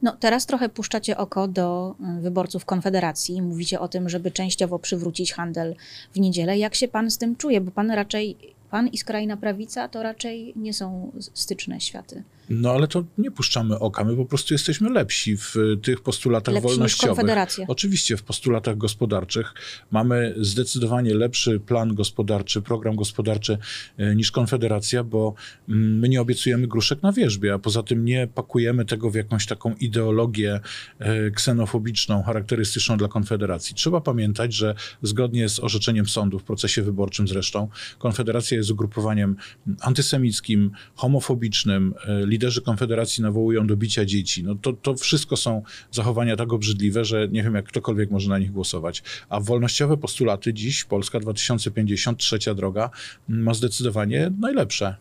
No, 0.03 0.17
teraz 0.21 0.47
trochę 0.47 0.69
puszczacie 0.69 1.17
oko 1.17 1.49
do 1.49 1.95
y, 2.19 2.21
wyborców 2.21 2.65
Konfederacji. 2.65 3.43
Mówicie 3.43 3.81
o 3.81 3.89
tym, 3.89 4.09
żeby 4.09 4.31
częściowo 4.31 4.79
przywrócić 4.79 5.33
handel 5.33 5.75
w 6.15 6.21
niedzielę. 6.21 6.59
Jak 6.59 6.75
się 6.75 6.89
pan 6.89 7.11
z 7.11 7.19
tym 7.19 7.37
czuje? 7.37 7.61
Bo 7.61 7.71
pan 7.71 7.91
raczej, 7.91 8.37
pan 8.71 8.89
i 8.89 8.99
skrajna 8.99 9.37
prawica 9.37 9.89
to 9.89 10.03
raczej 10.03 10.53
nie 10.57 10.75
są 10.75 11.13
styczne 11.35 11.81
światy. 11.81 12.23
No 12.51 12.71
ale 12.71 12.89
to 12.89 13.05
nie 13.19 13.31
puszczamy 13.31 13.79
oka, 13.79 14.05
my 14.05 14.17
po 14.17 14.25
prostu 14.25 14.55
jesteśmy 14.55 14.91
lepsi 14.91 15.37
w 15.37 15.55
tych 15.83 16.01
postulatach 16.01 16.55
lepsi 16.55 16.69
wolnościowych. 16.69 17.27
Oczywiście 17.69 18.17
w 18.17 18.23
postulatach 18.23 18.77
gospodarczych 18.77 19.55
mamy 19.91 20.35
zdecydowanie 20.37 21.15
lepszy 21.15 21.61
plan 21.61 21.95
gospodarczy, 21.95 22.63
program 22.63 22.97
gospodarczy 22.97 23.59
e, 23.99 24.17
niż 24.17 24.33
Konfederacja, 24.33 25.05
bo 25.05 25.35
mm, 25.69 25.99
my 25.99 26.09
nie 26.09 26.21
obiecujemy 26.21 26.67
gruszek 26.67 27.03
na 27.03 27.13
wierzbie, 27.13 27.55
a 27.55 27.59
poza 27.59 27.83
tym 27.83 28.05
nie 28.05 28.27
pakujemy 28.35 28.85
tego 28.85 29.11
w 29.11 29.15
jakąś 29.15 29.47
taką 29.47 29.75
ideologię 29.75 30.61
e, 30.99 31.31
ksenofobiczną, 31.31 32.23
charakterystyczną 32.23 32.97
dla 32.97 33.09
Konfederacji. 33.09 33.75
Trzeba 33.75 34.01
pamiętać, 34.01 34.55
że 34.55 34.75
zgodnie 35.03 35.49
z 35.49 35.61
orzeczeniem 35.61 36.09
sądu 36.09 36.39
w 36.39 36.45
procesie 36.45 36.83
wyborczym 36.83 37.29
zresztą, 37.29 37.69
Konfederacja 37.99 38.57
jest 38.57 38.71
ugrupowaniem 38.71 39.37
antysemickim, 39.81 40.71
homofobicznym, 40.95 41.95
liderzy 42.39 42.63
Konfederacji 42.63 43.23
nawołują 43.23 43.67
do 43.67 43.77
bicia 43.77 44.05
dzieci. 44.05 44.45
No 44.45 44.55
to, 44.55 44.73
to 44.73 44.95
wszystko 44.95 45.37
są 45.37 45.63
zachowania 45.91 46.37
tak 46.37 46.53
obrzydliwe, 46.53 47.05
że 47.05 47.29
nie 47.29 47.43
wiem, 47.43 47.55
jak 47.55 47.65
ktokolwiek 47.65 48.11
może 48.11 48.29
na 48.29 48.39
nich 48.39 48.53
głosować. 48.53 49.03
A 49.29 49.41
wolnościowe 49.41 49.97
postulaty 49.97 50.55
dziś, 50.55 50.85
Polska 50.85 51.21
2050, 51.21 52.19
trzecia 52.19 52.55
droga, 52.55 52.91
ma 53.29 53.55
zdecydowanie 53.55 54.31
najlepsze. 54.41 54.97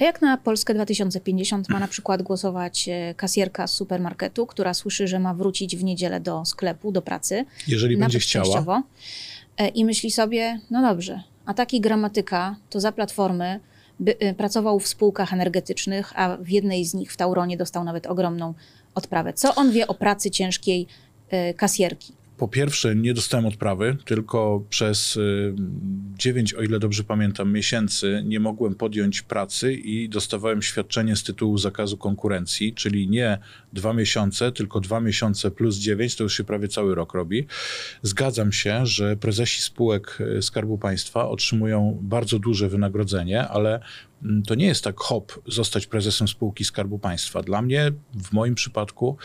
A 0.00 0.04
jak 0.04 0.22
na 0.22 0.36
Polskę 0.36 0.74
2050 0.74 1.68
ma 1.68 1.80
na 1.80 1.88
przykład 1.88 2.22
głosować 2.22 2.88
e, 2.88 3.14
kasjerka 3.16 3.66
z 3.66 3.74
supermarketu, 3.74 4.46
która 4.46 4.74
słyszy, 4.74 5.08
że 5.08 5.18
ma 5.18 5.34
wrócić 5.34 5.76
w 5.76 5.84
niedzielę 5.84 6.20
do 6.20 6.44
sklepu, 6.44 6.92
do 6.92 7.02
pracy? 7.02 7.44
Jeżeli 7.68 7.96
będzie 7.96 8.18
chciała. 8.18 8.82
E, 9.58 9.68
I 9.68 9.84
myśli 9.84 10.10
sobie, 10.10 10.60
no 10.70 10.82
dobrze, 10.82 11.22
a 11.46 11.54
taki 11.54 11.80
gramatyka 11.80 12.56
to 12.70 12.80
za 12.80 12.92
platformy 12.92 13.60
by, 14.00 14.16
y, 14.22 14.34
pracował 14.34 14.80
w 14.80 14.86
spółkach 14.86 15.32
energetycznych, 15.32 16.12
a 16.16 16.36
w 16.36 16.48
jednej 16.48 16.84
z 16.84 16.94
nich 16.94 17.12
w 17.12 17.16
Tauronie 17.16 17.56
dostał 17.56 17.84
nawet 17.84 18.06
ogromną 18.06 18.54
odprawę. 18.94 19.32
Co 19.32 19.54
on 19.54 19.72
wie 19.72 19.86
o 19.86 19.94
pracy 19.94 20.30
ciężkiej 20.30 20.86
y, 21.32 21.54
kasjerki? 21.54 22.21
Po 22.42 22.48
pierwsze, 22.48 22.96
nie 22.96 23.14
dostałem 23.14 23.46
odprawy, 23.46 23.96
tylko 24.04 24.64
przez 24.70 25.16
y, 25.16 25.54
9, 26.18 26.54
o 26.54 26.62
ile 26.62 26.78
dobrze 26.78 27.04
pamiętam, 27.04 27.52
miesięcy 27.52 28.22
nie 28.26 28.40
mogłem 28.40 28.74
podjąć 28.74 29.22
pracy 29.22 29.74
i 29.74 30.08
dostawałem 30.08 30.62
świadczenie 30.62 31.16
z 31.16 31.22
tytułu 31.22 31.58
zakazu 31.58 31.96
konkurencji, 31.96 32.74
czyli 32.74 33.08
nie 33.08 33.38
dwa 33.72 33.92
miesiące, 33.92 34.52
tylko 34.52 34.80
dwa 34.80 35.00
miesiące 35.00 35.50
plus 35.50 35.76
9, 35.76 36.16
to 36.16 36.24
już 36.24 36.36
się 36.36 36.44
prawie 36.44 36.68
cały 36.68 36.94
rok 36.94 37.14
robi. 37.14 37.46
Zgadzam 38.02 38.52
się, 38.52 38.86
że 38.86 39.16
prezesi 39.16 39.62
spółek 39.62 40.18
y, 40.38 40.42
Skarbu 40.42 40.78
Państwa 40.78 41.28
otrzymują 41.28 41.98
bardzo 42.02 42.38
duże 42.38 42.68
wynagrodzenie, 42.68 43.48
ale 43.48 43.80
to 44.46 44.54
nie 44.54 44.66
jest 44.66 44.84
tak 44.84 45.00
hop 45.00 45.32
zostać 45.46 45.86
prezesem 45.86 46.28
spółki 46.28 46.64
Skarbu 46.64 46.98
Państwa. 46.98 47.42
Dla 47.42 47.62
mnie, 47.62 47.92
w 48.14 48.32
moim 48.32 48.54
przypadku, 48.54 49.16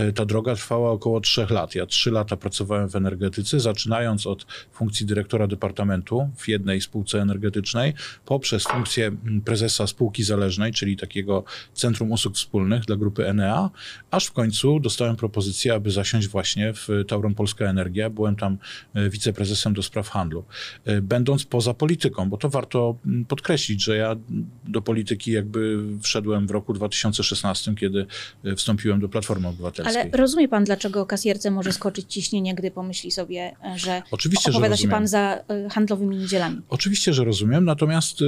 y, 0.00 0.12
ta 0.12 0.24
droga 0.24 0.54
trwała 0.54 0.90
około 0.90 1.20
trzech 1.20 1.50
lat. 1.50 1.74
Ja 1.74 1.86
trzy 1.86 2.10
lata 2.10 2.36
pracowałem 2.36 2.88
w 2.88 2.96
energetyce, 2.96 3.60
zaczynając 3.60 4.26
od 4.26 4.46
funkcji 4.72 5.06
dyrektora 5.06 5.46
departamentu 5.46 6.30
w 6.36 6.48
jednej 6.48 6.80
spółce 6.80 7.22
energetycznej, 7.22 7.94
poprzez 8.24 8.64
funkcję 8.64 9.06
mm, 9.06 9.40
prezesa 9.40 9.86
spółki 9.86 10.24
zależnej, 10.24 10.72
czyli 10.72 10.96
takiego 10.96 11.44
Centrum 11.74 12.12
Usług 12.12 12.34
Wspólnych 12.34 12.84
dla 12.84 12.96
grupy 12.96 13.28
Enea, 13.28 13.70
aż 14.10 14.26
w 14.26 14.32
końcu 14.32 14.80
dostałem 14.80 15.16
propozycję, 15.16 15.74
aby 15.74 15.90
zasiąść 15.90 16.28
właśnie 16.28 16.72
w 16.74 16.88
Tauron 17.08 17.34
Polska 17.34 17.64
Energia. 17.64 18.10
Byłem 18.10 18.36
tam 18.36 18.58
y, 18.96 19.10
wiceprezesem 19.10 19.74
do 19.74 19.82
spraw 19.82 20.08
handlu. 20.08 20.44
Y, 20.88 21.02
Będąc 21.02 21.44
poza 21.44 21.74
polityką, 21.74 22.30
bo 22.30 22.36
to 22.36 22.48
warto 22.48 22.96
mm, 23.06 23.24
podkreślić, 23.24 23.84
że 23.84 23.96
ja 23.96 24.16
do 24.64 24.82
polityki 24.82 25.32
jakby 25.32 25.78
wszedłem 26.02 26.46
w 26.46 26.50
roku 26.50 26.72
2016, 26.72 27.74
kiedy 27.74 28.06
y, 28.44 28.56
wstąpiłem 28.56 29.00
do 29.00 29.08
Platformy 29.08 29.48
Obywatelskiej. 29.48 30.02
Ale 30.02 30.10
rozumie 30.10 30.48
pan, 30.48 30.64
dlaczego 30.64 31.06
kasjerce 31.06 31.50
może 31.50 31.72
skoczyć 31.72 32.12
ciśnienie, 32.12 32.54
gdy 32.54 32.70
pomyśli 32.70 33.10
sobie, 33.10 33.56
e, 33.64 33.78
że 33.78 34.02
Oczywiście, 34.10 34.52
że 34.52 34.58
opowiada 34.58 34.76
się 34.76 34.80
rozumiem. 34.82 34.96
pan 34.96 35.08
za 35.08 35.44
e, 35.48 35.68
handlowymi 35.68 36.16
niedzielami? 36.16 36.60
Oczywiście, 36.68 37.12
że 37.12 37.24
rozumiem, 37.24 37.64
natomiast 37.64 38.18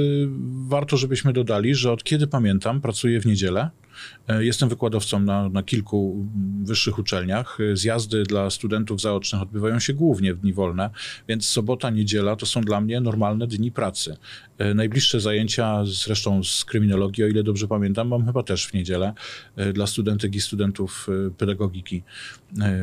warto, 0.67 0.97
żebyśmy 0.97 1.33
dodali, 1.33 1.75
że 1.75 1.91
od 1.91 2.03
kiedy 2.03 2.27
pamiętam, 2.27 2.81
pracuję 2.81 3.21
w 3.21 3.25
niedzielę. 3.25 3.69
E, 4.27 4.45
Jestem 4.45 4.69
wykładowcą 4.69 5.19
na, 5.19 5.49
na 5.49 5.63
kilku 5.63 6.27
wyższych 6.63 6.99
uczelniach. 6.99 7.57
E, 7.71 7.75
Zjazdy 7.77 8.23
dla 8.23 8.49
studentów 8.49 9.01
zaocznych 9.01 9.41
odbywają 9.41 9.79
się 9.79 9.93
głównie 9.93 10.33
w 10.33 10.39
dni 10.39 10.53
wolne, 10.53 10.89
więc 11.27 11.45
sobota, 11.45 11.89
niedziela 11.89 12.35
to 12.35 12.45
są 12.45 12.61
dla 12.61 12.81
mnie 12.81 13.01
normalne 13.01 13.47
dni 13.47 13.71
pracy. 13.71 14.17
E, 14.57 14.73
Najbliższe 14.73 15.19
zajęcia, 15.19 15.85
zresztą 15.85 16.43
z 16.43 16.65
kryminologii, 16.65 17.23
o 17.23 17.27
ile 17.27 17.43
dobrze 17.43 17.67
pamiętam, 17.67 18.07
mam 18.07 18.25
chyba 18.25 18.43
też 18.43 18.67
w 18.67 18.73
niedzielę 18.73 19.13
dla 19.73 19.87
studentek 19.87 20.35
i 20.35 20.41
studentów 20.41 21.07
pedagogiki 21.37 22.03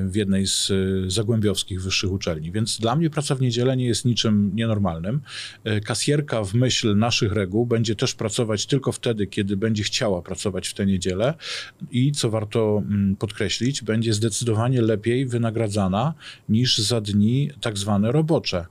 w 0.06 0.16
jednej 0.16 0.46
z 0.46 0.72
zagłębiowskich 1.12 1.82
wyższych 1.82 2.12
uczelni. 2.12 2.52
Więc 2.52 2.80
dla 2.80 2.96
mnie 2.96 3.10
praca 3.10 3.34
w 3.34 3.40
niedzielę 3.40 3.76
nie 3.76 3.86
jest 3.86 4.04
niczym 4.04 4.50
nienormalnym. 4.54 5.20
Kasjerka 5.84 6.44
w 6.44 6.54
myśl 6.54 6.96
naszych 6.96 7.32
reguł 7.32 7.66
będzie 7.66 7.94
też 7.94 8.14
pracować 8.14 8.66
tylko 8.66 8.92
wtedy, 8.92 9.26
kiedy 9.26 9.56
będzie 9.56 9.82
chciała 9.82 10.22
pracować 10.22 10.68
w 10.68 10.74
tę 10.74 10.86
niedzielę 10.86 11.03
i 11.90 12.12
co 12.12 12.30
warto 12.30 12.82
mm, 12.86 13.16
podkreślić, 13.16 13.82
będzie 13.82 14.12
zdecydowanie 14.12 14.82
lepiej 14.82 15.26
wynagradzana 15.26 16.14
niż 16.48 16.78
za 16.78 17.00
dni 17.00 17.50
tak 17.60 17.78
zwane 17.78 18.12
robocze. 18.12 18.66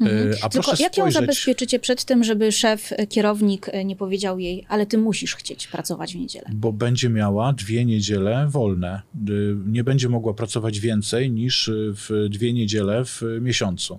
E, 0.00 0.06
A 0.42 0.48
Tylko 0.48 0.70
jak 0.70 0.80
ją 0.80 0.88
spojrzeć, 0.90 1.20
zabezpieczycie 1.20 1.78
przed 1.78 2.04
tym, 2.04 2.24
żeby 2.24 2.52
szef, 2.52 2.92
e, 2.92 3.06
kierownik 3.06 3.68
e, 3.68 3.84
nie 3.84 3.96
powiedział 3.96 4.38
jej, 4.38 4.66
ale 4.68 4.86
ty 4.86 4.98
musisz 4.98 5.34
chcieć 5.34 5.66
pracować 5.66 6.12
w 6.12 6.16
niedzielę? 6.16 6.50
bo 6.52 6.72
będzie 6.72 7.08
miała 7.08 7.52
dwie 7.52 7.84
niedziele 7.84 8.48
wolne. 8.48 9.02
Nie 9.66 9.84
będzie 9.84 10.08
mogła 10.08 10.34
pracować 10.34 10.80
więcej 10.80 11.30
niż 11.30 11.70
w 11.74 12.26
dwie 12.30 12.52
niedziele 12.52 13.04
w 13.04 13.22
miesiącu. 13.40 13.98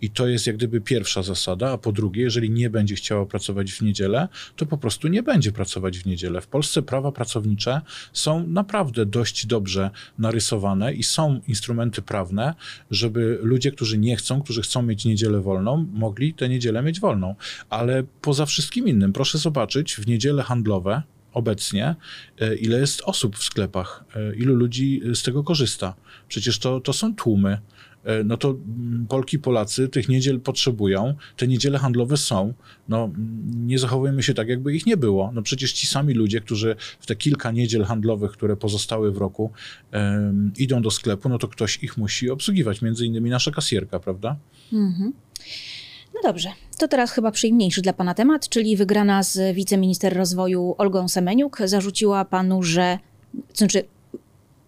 I 0.00 0.10
to 0.10 0.26
jest 0.26 0.46
jak 0.46 0.56
gdyby 0.56 0.80
pierwsza 0.80 1.22
zasada, 1.22 1.70
a 1.70 1.78
po 1.78 1.92
drugie, 1.92 2.22
jeżeli 2.22 2.50
nie 2.50 2.70
będzie 2.70 2.94
chciała 2.94 3.26
pracować 3.26 3.72
w 3.72 3.82
niedzielę, 3.82 4.28
to 4.56 4.66
po 4.66 4.78
prostu 4.78 5.08
nie 5.08 5.22
będzie 5.22 5.52
pracować 5.52 5.98
w 5.98 6.06
niedzielę. 6.06 6.40
W 6.40 6.46
Polsce 6.46 6.82
prawa 6.82 7.12
pracownicze 7.12 7.80
są 8.12 8.46
naprawdę 8.46 9.06
dość 9.06 9.46
dobrze 9.46 9.90
narysowane 10.18 10.94
i 10.94 11.02
są 11.02 11.40
instrumenty 11.48 12.02
prawne, 12.02 12.54
żeby 12.90 13.38
ludzie, 13.42 13.72
którzy 13.72 13.98
nie 13.98 14.16
chcą, 14.16 14.42
którzy 14.42 14.62
chcą 14.62 14.82
mieć 14.82 15.04
niedzielę 15.12 15.40
wolną, 15.40 15.86
mogli 15.92 16.34
tę 16.34 16.48
niedzielę 16.48 16.82
mieć 16.82 17.00
wolną. 17.00 17.34
Ale 17.70 18.02
poza 18.20 18.46
wszystkim 18.46 18.88
innym, 18.88 19.12
proszę 19.12 19.38
zobaczyć, 19.38 19.94
w 19.94 20.06
niedziele 20.06 20.42
handlowe 20.42 21.02
obecnie, 21.32 21.94
e, 22.40 22.56
ile 22.56 22.78
jest 22.78 23.02
osób 23.04 23.36
w 23.36 23.44
sklepach, 23.44 24.04
e, 24.16 24.34
ilu 24.34 24.54
ludzi 24.54 25.00
z 25.14 25.22
tego 25.22 25.44
korzysta. 25.44 25.94
Przecież 26.28 26.58
to, 26.58 26.80
to 26.80 26.92
są 26.92 27.14
tłumy. 27.14 27.58
E, 28.04 28.24
No 28.24 28.36
to 28.36 28.48
mm, 28.50 29.06
Polki, 29.08 29.38
Polacy 29.38 29.88
tych 29.88 30.08
niedziel 30.08 30.40
potrzebują, 30.40 31.14
te 31.36 31.48
niedziele 31.48 31.78
handlowe 31.78 32.16
są. 32.16 32.54
No, 32.88 33.04
mm, 33.04 33.66
nie 33.66 33.78
zachowujemy 33.78 34.22
się 34.22 34.34
tak, 34.34 34.48
jakby 34.48 34.74
ich 34.74 34.86
nie 34.86 34.96
było. 34.96 35.32
No 35.34 35.42
przecież 35.42 35.72
ci 35.72 35.86
sami 35.86 36.14
ludzie, 36.14 36.40
którzy 36.40 36.76
w 37.00 37.06
te 37.06 37.16
kilka 37.16 37.50
niedziel 37.50 37.84
handlowych, 37.84 38.32
które 38.32 38.56
pozostały 38.56 39.12
w 39.12 39.18
roku, 39.18 39.50
em, 39.90 40.52
idą 40.58 40.82
do 40.82 40.90
sklepu, 40.90 41.28
no 41.28 41.38
to 41.38 41.48
ktoś 41.48 41.82
ich 41.82 41.96
musi 41.96 42.30
obsługiwać, 42.30 42.82
między 42.82 43.06
innymi 43.06 43.30
nasza 43.30 43.50
kasjerka, 43.50 44.00
prawda? 44.00 44.36
No 46.14 46.20
dobrze, 46.22 46.48
to 46.78 46.88
teraz 46.88 47.12
chyba 47.12 47.30
przyjemniejszy 47.30 47.82
dla 47.82 47.92
pana 47.92 48.14
temat, 48.14 48.48
czyli 48.48 48.76
wygrana 48.76 49.22
z 49.22 49.56
wiceminister 49.56 50.16
rozwoju 50.16 50.74
Olgą 50.78 51.08
Semeniuk 51.08 51.58
zarzuciła 51.64 52.24
panu, 52.24 52.62
że, 52.62 52.98
znaczy 53.54 53.84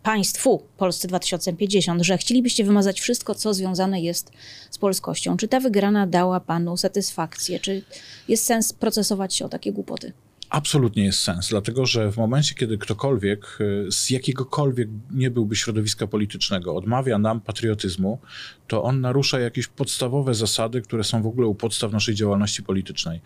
państwu 0.05 0.63
Polsce 0.77 1.09
2050, 1.09 2.03
że 2.03 2.19
chcielibyście 2.19 2.65
wymazać 2.65 3.01
wszystko, 3.01 3.35
co 3.35 3.55
związane 3.55 4.01
jest 4.01 4.33
z 4.71 4.79
polskością. 4.79 5.37
Czy 5.37 5.49
ta 5.49 5.61
wygrana 5.61 6.07
dała 6.07 6.41
panu 6.41 6.77
satysfakcję? 6.77 7.61
Czy 7.61 7.83
jest 8.29 8.47
sens 8.47 8.73
procesować 8.73 9.35
się 9.35 9.45
o 9.45 9.49
takie 9.49 9.73
głupoty? 9.73 10.13
Absolutnie 10.51 11.05
jest 11.05 11.21
sens, 11.21 11.49
dlatego 11.49 11.87
że 11.87 12.13
w 12.13 12.17
momencie, 12.17 12.55
kiedy 12.55 12.79
ktokolwiek 12.79 13.59
y, 13.61 13.93
z 13.93 14.11
jakiegokolwiek 14.11 14.89
nie 15.11 15.31
byłby 15.31 15.57
środowiska 15.57 16.07
politycznego 16.07 16.77
odmawia 16.77 17.19
nam 17.19 17.41
patriotyzmu, 17.41 18.19
to 18.67 18.83
on 18.83 19.01
narusza 19.01 19.39
jakieś 19.41 19.67
podstawowe 19.67 20.35
zasady, 20.35 20.83
które 20.83 21.05
są 21.05 21.23
w 21.23 21.27
ogóle 21.27 21.47
u 21.47 21.55
podstaw 21.55 21.93
naszej 21.93 22.15
działalności 22.15 22.63
politycznej. 22.63 23.21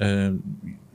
Y, 0.00 0.04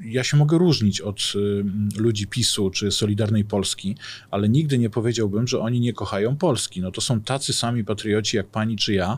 Ja 0.06 0.24
się 0.24 0.38
mogę 0.38 0.58
różnić 0.58 1.02
od 1.02 1.20
y, 1.36 1.64
ludzi 2.02 2.28
PiSu 2.28 2.70
czy 2.70 2.92
Solidarnej 2.92 3.46
Polski, 3.46 3.96
ale 4.32 4.50
nigdy 4.50 4.78
nie 4.78 4.90
powiedziałbym, 4.90 5.48
że 5.48 5.60
oni 5.60 5.80
nie 5.80 5.94
kochają 5.94 6.38
Polski. 6.38 6.82
No 6.82 6.92
to 6.92 7.02
są 7.02 7.22
tacy 7.22 7.54
sami 7.54 7.84
patrioci 7.84 8.38
jak 8.38 8.48
pani 8.48 8.78
czy 8.78 8.94
ja, 8.94 9.18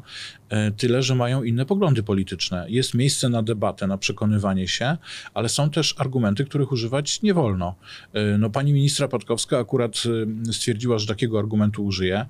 y, 0.53 0.71
tyle, 0.71 1.03
że 1.03 1.15
mają 1.15 1.43
inne 1.43 1.65
poglądy 1.65 2.03
polityczne. 2.03 2.65
Jest 2.69 2.93
miejsce 2.93 3.29
na 3.29 3.43
debatę, 3.43 3.87
na 3.87 3.97
przekonywanie 3.97 4.67
się, 4.67 4.97
ale 5.33 5.49
są 5.49 5.69
też 5.69 5.95
argumenty, 5.97 6.45
których 6.45 6.71
używać 6.71 7.21
nie 7.21 7.33
wolno. 7.33 7.75
No, 8.39 8.49
pani 8.49 8.73
ministra 8.73 9.07
Patkowska 9.07 9.59
akurat 9.59 10.03
stwierdziła, 10.51 10.99
że 10.99 11.07
takiego 11.07 11.39
argumentu 11.39 11.85
użyje 11.85 12.25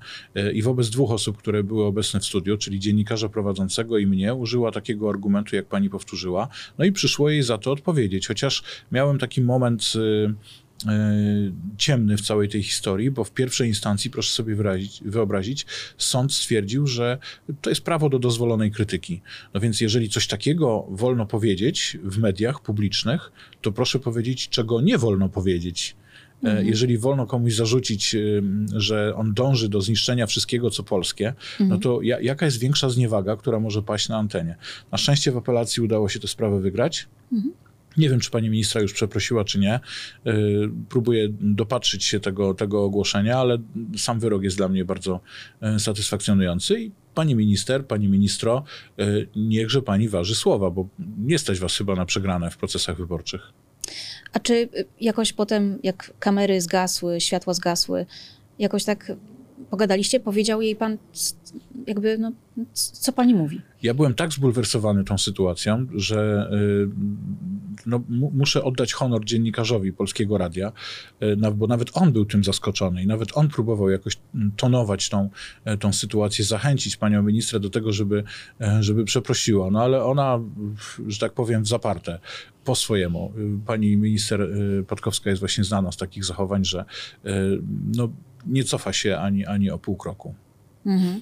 i 0.54 0.62
wobec 0.62 0.90
dwóch 0.90 1.10
osób, 1.10 1.38
które 1.38 1.64
były 1.64 1.84
obecne 1.84 2.20
w 2.20 2.24
czyli 2.58 2.80
dziennikarza 2.80 3.28
prowadzącego 3.28 3.98
i 3.98 4.06
mnie, 4.06 4.34
użyła 4.34 4.72
takiego 4.72 5.10
argumentu, 5.10 5.56
jak 5.56 5.66
pani 5.66 5.90
powtórzyła. 5.90 6.48
No 6.78 6.84
i 6.84 6.92
przyszło 6.92 7.30
jej 7.30 7.42
za 7.42 7.58
to 7.58 7.72
odpowiedzieć, 7.72 8.28
chociaż 8.28 8.62
miałem 8.92 9.18
taki 9.18 9.42
moment 9.42 9.92
y, 9.96 9.98
y, 9.98 11.52
ciemny 11.76 12.16
w 12.16 12.20
całej 12.20 12.48
tej 12.48 12.62
historii, 12.62 13.10
bo 13.10 13.24
w 13.24 13.32
pierwszej 13.32 13.68
instancji, 13.68 14.10
proszę 14.10 14.32
sobie 14.32 14.54
wyrazić, 14.54 15.02
wyobrazić, 15.04 15.66
sąd 15.98 16.34
stwierdził, 16.34 16.86
że 16.86 17.18
to 17.60 17.70
jest 17.70 17.82
prawo 17.82 18.08
do 18.08 18.18
dozwolonej 18.18 18.70
krytyki. 18.70 19.20
No 19.54 19.60
więc 19.60 19.80
jeżeli 19.80 20.08
coś 20.08 20.26
takiego 20.26 20.86
wolno 20.90 21.26
powiedzieć 21.26 21.98
w 22.04 22.18
mediach 22.18 22.62
publicznych, 22.62 23.32
to 23.60 23.72
proszę 23.72 23.98
powiedzieć, 23.98 24.48
czego 24.48 24.80
nie 24.80 24.98
wolno 24.98 25.28
powiedzieć. 25.28 25.96
E, 26.44 26.64
Jeżeli 26.64 26.98
wolno 26.98 27.26
komuś 27.26 27.54
zarzucić, 27.54 28.14
y, 28.14 28.42
że 28.76 29.14
on 29.16 29.34
dąży 29.34 29.68
do 29.68 29.80
zniszczenia 29.80 30.26
wszystkiego, 30.26 30.70
co 30.70 30.82
polskie, 30.82 31.34
no 31.60 31.78
to 31.78 32.02
ja, 32.02 32.20
jaka 32.20 32.44
jest 32.46 32.58
większa 32.58 32.88
zniewaga, 32.88 33.36
która 33.36 33.60
może 33.60 33.82
paść 33.82 34.08
na 34.08 34.16
antenie? 34.18 34.56
Na 34.92 34.98
szczęście 34.98 35.32
w 35.32 35.36
apelacji 35.36 35.82
udało 35.82 36.08
się 36.08 36.20
tę 36.20 36.28
sprawę 36.28 36.60
wygrać. 36.60 37.08
Nie 37.96 38.10
wiem, 38.10 38.20
czy 38.20 38.30
pani 38.30 38.50
ministra 38.50 38.80
już 38.80 38.92
przeprosiła, 38.92 39.44
czy 39.44 39.58
nie. 39.58 39.80
Y, 40.26 40.30
Próbuję 40.88 41.28
dopatrzyć 41.40 42.04
się 42.04 42.20
tego, 42.20 42.54
tego 42.54 42.84
ogłoszenia, 42.84 43.38
ale 43.38 43.58
sam 43.96 44.20
wyrok 44.20 44.42
jest 44.42 44.56
dla 44.56 44.68
mnie 44.68 44.84
bardzo 44.84 45.20
y, 45.76 45.80
satysfakcjonujący. 45.80 46.80
I 46.80 46.90
pani 47.14 47.34
minister, 47.34 47.86
pani 47.86 48.08
ministro, 48.08 48.64
y, 49.00 49.28
niechże 49.36 49.82
pani 49.82 50.08
waży 50.08 50.34
słowa, 50.34 50.70
bo 50.70 50.88
nie 51.18 51.38
stać 51.38 51.58
was 51.58 51.76
chyba 51.76 51.94
na 51.94 52.04
przegrane 52.06 52.50
w 52.50 52.56
procesach 52.56 52.96
wyborczych. 52.96 53.52
A 54.32 54.38
czy 54.38 54.54
y, 54.54 54.68
jakoś 55.00 55.32
potem, 55.32 55.78
jak 55.82 56.10
kamery 56.18 56.60
zgasły, 56.60 57.20
światła 57.20 57.54
zgasły, 57.54 58.06
jakoś 58.58 58.84
tak 58.84 59.12
pogadaliście, 59.70 60.20
powiedział 60.20 60.62
jej 60.62 60.76
pan, 60.76 60.98
jakby, 61.86 62.18
no, 62.18 62.32
co 62.72 63.12
pani 63.12 63.34
mówi? 63.34 63.60
Ja 63.82 63.94
byłem 63.94 64.14
tak 64.14 64.32
zbulwersowany 64.32 65.04
tą 65.04 65.18
sytuacją, 65.18 65.86
że 65.94 66.50
y, 66.52 66.88
no, 67.86 68.02
muszę 68.08 68.64
oddać 68.64 68.92
honor 68.92 69.24
dziennikarzowi 69.24 69.92
Polskiego 69.92 70.38
Radia, 70.38 70.72
y, 71.22 71.36
bo 71.54 71.66
nawet 71.66 71.90
on 71.94 72.12
był 72.12 72.24
tym 72.24 72.44
zaskoczony 72.44 73.02
i 73.02 73.06
nawet 73.06 73.28
on 73.34 73.48
próbował 73.48 73.90
jakoś 73.90 74.16
tonować 74.56 75.08
tą, 75.08 75.30
e, 75.64 75.76
tą 75.76 75.92
sytuację, 75.92 76.44
zachęcić 76.44 76.96
panią 76.96 77.22
ministrę 77.22 77.60
do 77.60 77.70
tego, 77.70 77.92
żeby, 77.92 78.24
e, 78.60 78.82
żeby 78.82 79.04
przeprosiła. 79.04 79.70
No 79.70 79.82
ale 79.82 80.04
ona, 80.04 80.40
że 81.06 81.18
tak 81.18 81.32
powiem, 81.32 81.66
zaparte 81.66 82.18
po 82.64 82.74
swojemu. 82.74 83.32
Y, 83.38 83.66
pani 83.66 83.96
minister 83.96 84.48
Podkowska 84.86 85.30
jest 85.30 85.40
właśnie 85.40 85.64
znana 85.64 85.92
z 85.92 85.96
takich 85.96 86.24
zachowań, 86.24 86.64
że 86.64 86.84
no, 87.96 88.08
nie 88.46 88.64
cofa 88.64 88.92
się 88.92 89.16
ani, 89.16 89.46
ani 89.46 89.70
o 89.70 89.78
pół 89.78 89.96
kroku. 89.96 90.34
Mhm. 90.86 91.20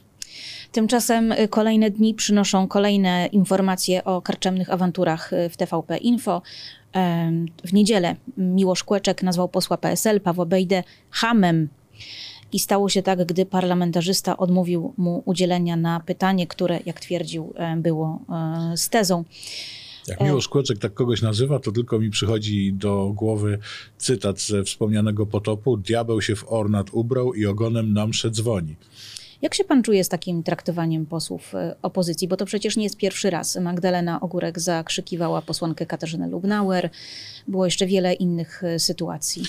Tymczasem 0.73 1.33
y, 1.33 1.49
kolejne 1.49 1.91
dni 1.91 2.15
przynoszą 2.15 2.69
kolejne 2.69 3.27
informacje 3.27 4.05
o 4.05 4.23
karczemnych 4.23 4.71
awanturach 4.71 5.33
y, 5.33 5.49
w 5.49 5.57
TVP 5.57 5.97
Info. 5.97 6.43
W 7.65 7.73
niedzielę 7.73 8.17
Miłosz 8.37 8.85
Kłeczek 8.85 9.23
nazwał 9.23 9.49
posła 9.49 9.77
PSL 9.77 10.21
Pawła 10.21 10.47
Bejdę 10.47 10.83
hamem. 11.11 11.69
I 12.53 12.59
stało 12.59 12.89
się 12.89 13.03
tak, 13.03 13.25
gdy 13.27 13.47
parlamentarzysta 13.47 14.37
odmówił 14.37 14.95
mu 14.97 15.23
udzielenia 15.25 15.77
na 15.77 16.01
pytanie, 16.01 16.47
które, 16.47 16.81
jak 16.87 17.01
twierdził, 17.01 17.55
było 17.77 18.21
e, 18.73 18.77
z 18.77 18.89
tezą. 18.89 19.25
Jak 20.11 20.21
Miłosz 20.21 20.49
Kłeczek 20.49 20.79
tak 20.79 20.95
kogoś 20.95 21.23
nazywa, 21.23 21.59
to 21.59 21.73
tylko 21.73 21.99
mi 21.99 22.11
przychodzi 22.11 22.73
do 22.73 23.13
głowy 23.15 23.59
cytat 23.99 24.41
ze 24.41 24.65
wspomnianego 24.65 25.27
potopu. 25.27 25.77
Diabeł 25.77 26.23
się 26.23 26.37
w 26.37 26.53
ornat 26.53 26.87
ubrał 26.93 27.35
i 27.35 27.47
ogonem 27.47 27.93
nam 27.93 28.09
msze 28.09 28.31
dzwoni. 28.31 28.77
Jak 29.43 29.55
się 29.55 29.65
pan 29.65 29.83
czuje 29.83 30.05
z 30.05 30.09
takim 30.09 30.43
traktowaniem 30.43 31.07
posłów 31.07 31.55
e, 31.55 31.77
opozycji? 31.83 32.29
Bo 32.29 32.37
to 32.37 32.47
przecież 32.47 32.77
nie 32.77 32.85
jest 32.85 32.97
pierwszy 32.97 33.31
raz. 33.31 33.57
Magdalena 33.57 34.21
Ogórek 34.21 34.61
zakrzykiwała 34.61 35.43
posłankę 35.43 35.87
Katarzynę 35.87 36.29
Lubnauer. 36.29 36.91
Było 37.49 37.65
jeszcze 37.65 37.87
wiele 37.87 38.15
innych 38.15 38.65
e, 38.65 38.79
sytuacji. 38.79 39.43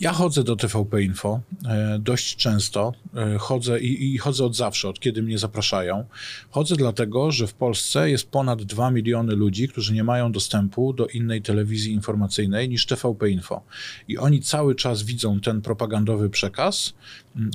Ja 0.00 0.12
chodzę 0.12 0.44
do 0.44 0.56
TVP 0.56 1.02
Info 1.02 1.40
e, 1.68 1.98
dość 1.98 2.36
często. 2.36 2.92
Chodzę 3.38 3.80
i, 3.80 4.14
i, 4.14 4.18
chodzę 4.18 4.44
od 4.44 4.56
zawsze, 4.56 4.88
od 4.88 5.00
kiedy 5.00 5.22
mnie 5.22 5.38
zapraszają. 5.38 6.04
Chodzę 6.50 6.76
dlatego, 6.76 7.30
że 7.30 7.46
w 7.46 7.54
Polsce 7.54 8.10
jest 8.10 8.30
ponad 8.30 8.62
2 8.62 8.90
miliony 8.90 9.34
ludzi, 9.34 9.68
którzy 9.68 9.94
nie 9.94 10.04
mają 10.04 10.32
dostępu 10.32 10.92
do 10.92 11.06
innej 11.06 11.42
telewizji 11.42 11.92
informacyjnej 11.92 12.68
niż 12.68 12.86
TVP 12.86 13.30
Info. 13.30 13.62
I 14.08 14.18
oni 14.18 14.42
cały 14.42 14.74
czas 14.74 15.02
widzą 15.02 15.40
ten 15.40 15.62
propagandowy 15.62 16.30
przekaz 16.30 16.94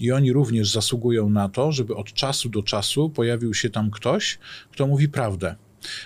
i 0.01 0.11
oni 0.11 0.33
również 0.33 0.71
zasługują 0.71 1.29
na 1.29 1.49
to, 1.49 1.71
żeby 1.71 1.95
od 1.95 2.13
czasu 2.13 2.49
do 2.49 2.63
czasu 2.63 3.09
pojawił 3.09 3.53
się 3.53 3.69
tam 3.69 3.91
ktoś, 3.91 4.39
kto 4.71 4.87
mówi 4.87 5.09
prawdę. 5.09 5.55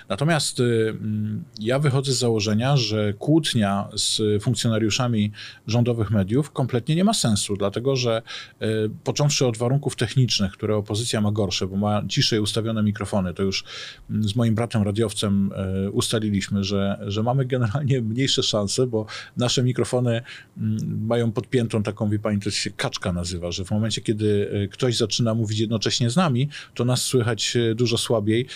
Natomiast 0.08 0.60
y, 0.60 0.62
mm, 1.00 1.44
ja 1.60 1.78
wychodzę 1.78 2.12
z 2.12 2.18
założenia, 2.18 2.76
że 2.76 3.12
kłótnia 3.12 3.88
z 3.94 4.42
funkcjonariuszami 4.42 5.32
rządowych 5.66 6.10
mediów 6.10 6.50
kompletnie 6.50 6.96
nie 6.96 7.04
ma 7.04 7.14
sensu, 7.14 7.56
dlatego 7.56 7.96
że 7.96 8.22
y, 8.62 8.66
począwszy 9.04 9.46
od 9.46 9.56
warunków 9.56 9.96
technicznych, 9.96 10.52
które 10.52 10.76
opozycja 10.76 11.20
ma 11.20 11.32
gorsze, 11.32 11.66
bo 11.66 11.76
ma 11.76 12.02
ciszej 12.08 12.40
ustawione 12.40 12.82
mikrofony, 12.82 13.34
to 13.34 13.42
już 13.42 13.64
mm, 14.10 14.28
z 14.28 14.36
moim 14.36 14.54
bratem 14.54 14.82
radiowcem 14.82 15.52
y, 15.86 15.90
ustaliliśmy, 15.90 16.64
że, 16.64 16.98
że 17.06 17.22
mamy 17.22 17.44
generalnie 17.44 18.00
mniejsze 18.00 18.42
szanse, 18.42 18.86
bo 18.86 19.06
nasze 19.36 19.62
mikrofony 19.62 20.22
mm, 20.58 21.06
mają 21.06 21.32
podpiętą 21.32 21.82
taką, 21.82 22.10
wie 22.10 22.18
pani, 22.18 22.40
to 22.40 22.50
się 22.50 22.70
kaczka 22.70 23.12
nazywa, 23.12 23.52
że 23.52 23.64
w 23.64 23.70
momencie, 23.70 24.00
kiedy 24.00 24.50
ktoś 24.72 24.96
zaczyna 24.96 25.34
mówić 25.34 25.58
jednocześnie 25.58 26.10
z 26.10 26.16
nami, 26.16 26.48
to 26.74 26.84
nas 26.84 27.02
słychać 27.02 27.56
dużo 27.74 27.98
słabiej 27.98 28.46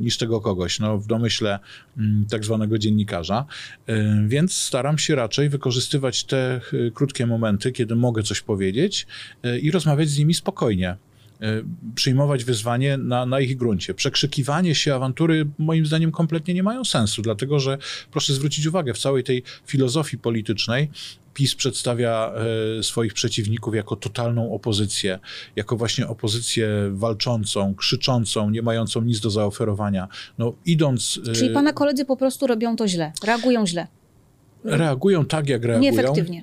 niż 0.00 0.18
tego 0.18 0.40
kogoś 0.40 0.65
kogoś, 0.66 0.80
no, 0.80 0.98
w 0.98 1.06
domyśle 1.06 1.58
mm, 1.96 2.26
tak 2.30 2.44
zwanego 2.44 2.78
dziennikarza, 2.78 3.44
y, 3.88 3.94
więc 4.26 4.52
staram 4.52 4.98
się 4.98 5.14
raczej 5.14 5.48
wykorzystywać 5.48 6.24
te 6.24 6.60
y, 6.72 6.90
krótkie 6.94 7.26
momenty, 7.26 7.72
kiedy 7.72 7.96
mogę 7.96 8.22
coś 8.22 8.40
powiedzieć 8.40 9.06
y, 9.46 9.58
i 9.58 9.70
rozmawiać 9.70 10.08
z 10.08 10.18
nimi 10.18 10.34
spokojnie 10.34 10.96
przyjmować 11.94 12.44
wyzwanie 12.44 12.96
na, 12.96 13.26
na 13.26 13.40
ich 13.40 13.56
gruncie. 13.56 13.94
Przekrzykiwanie 13.94 14.74
się, 14.74 14.94
awantury 14.94 15.46
moim 15.58 15.86
zdaniem 15.86 16.12
kompletnie 16.12 16.54
nie 16.54 16.62
mają 16.62 16.84
sensu, 16.84 17.22
dlatego 17.22 17.60
że 17.60 17.78
proszę 18.10 18.32
zwrócić 18.34 18.66
uwagę, 18.66 18.94
w 18.94 18.98
całej 18.98 19.24
tej 19.24 19.42
filozofii 19.66 20.18
politycznej 20.18 20.90
PiS 21.36 21.54
przedstawia 21.54 22.32
e, 22.78 22.82
swoich 22.82 23.14
przeciwników 23.14 23.74
jako 23.74 23.96
totalną 23.96 24.54
opozycję, 24.54 25.18
jako 25.56 25.76
właśnie 25.76 26.06
opozycję 26.08 26.68
walczącą, 26.90 27.74
krzyczącą, 27.74 28.50
nie 28.50 28.62
mającą 28.62 29.02
nic 29.02 29.20
do 29.20 29.30
zaoferowania. 29.30 30.08
No, 30.38 30.54
idąc... 30.66 31.20
E, 31.28 31.32
Czyli 31.32 31.50
pana 31.50 31.72
koledzy 31.72 32.04
po 32.04 32.16
prostu 32.16 32.46
robią 32.46 32.76
to 32.76 32.88
źle, 32.88 33.12
reagują 33.24 33.66
źle 33.66 33.86
reagują 34.64 35.24
tak, 35.24 35.48
jak 35.48 35.64
reagują. 35.64 35.92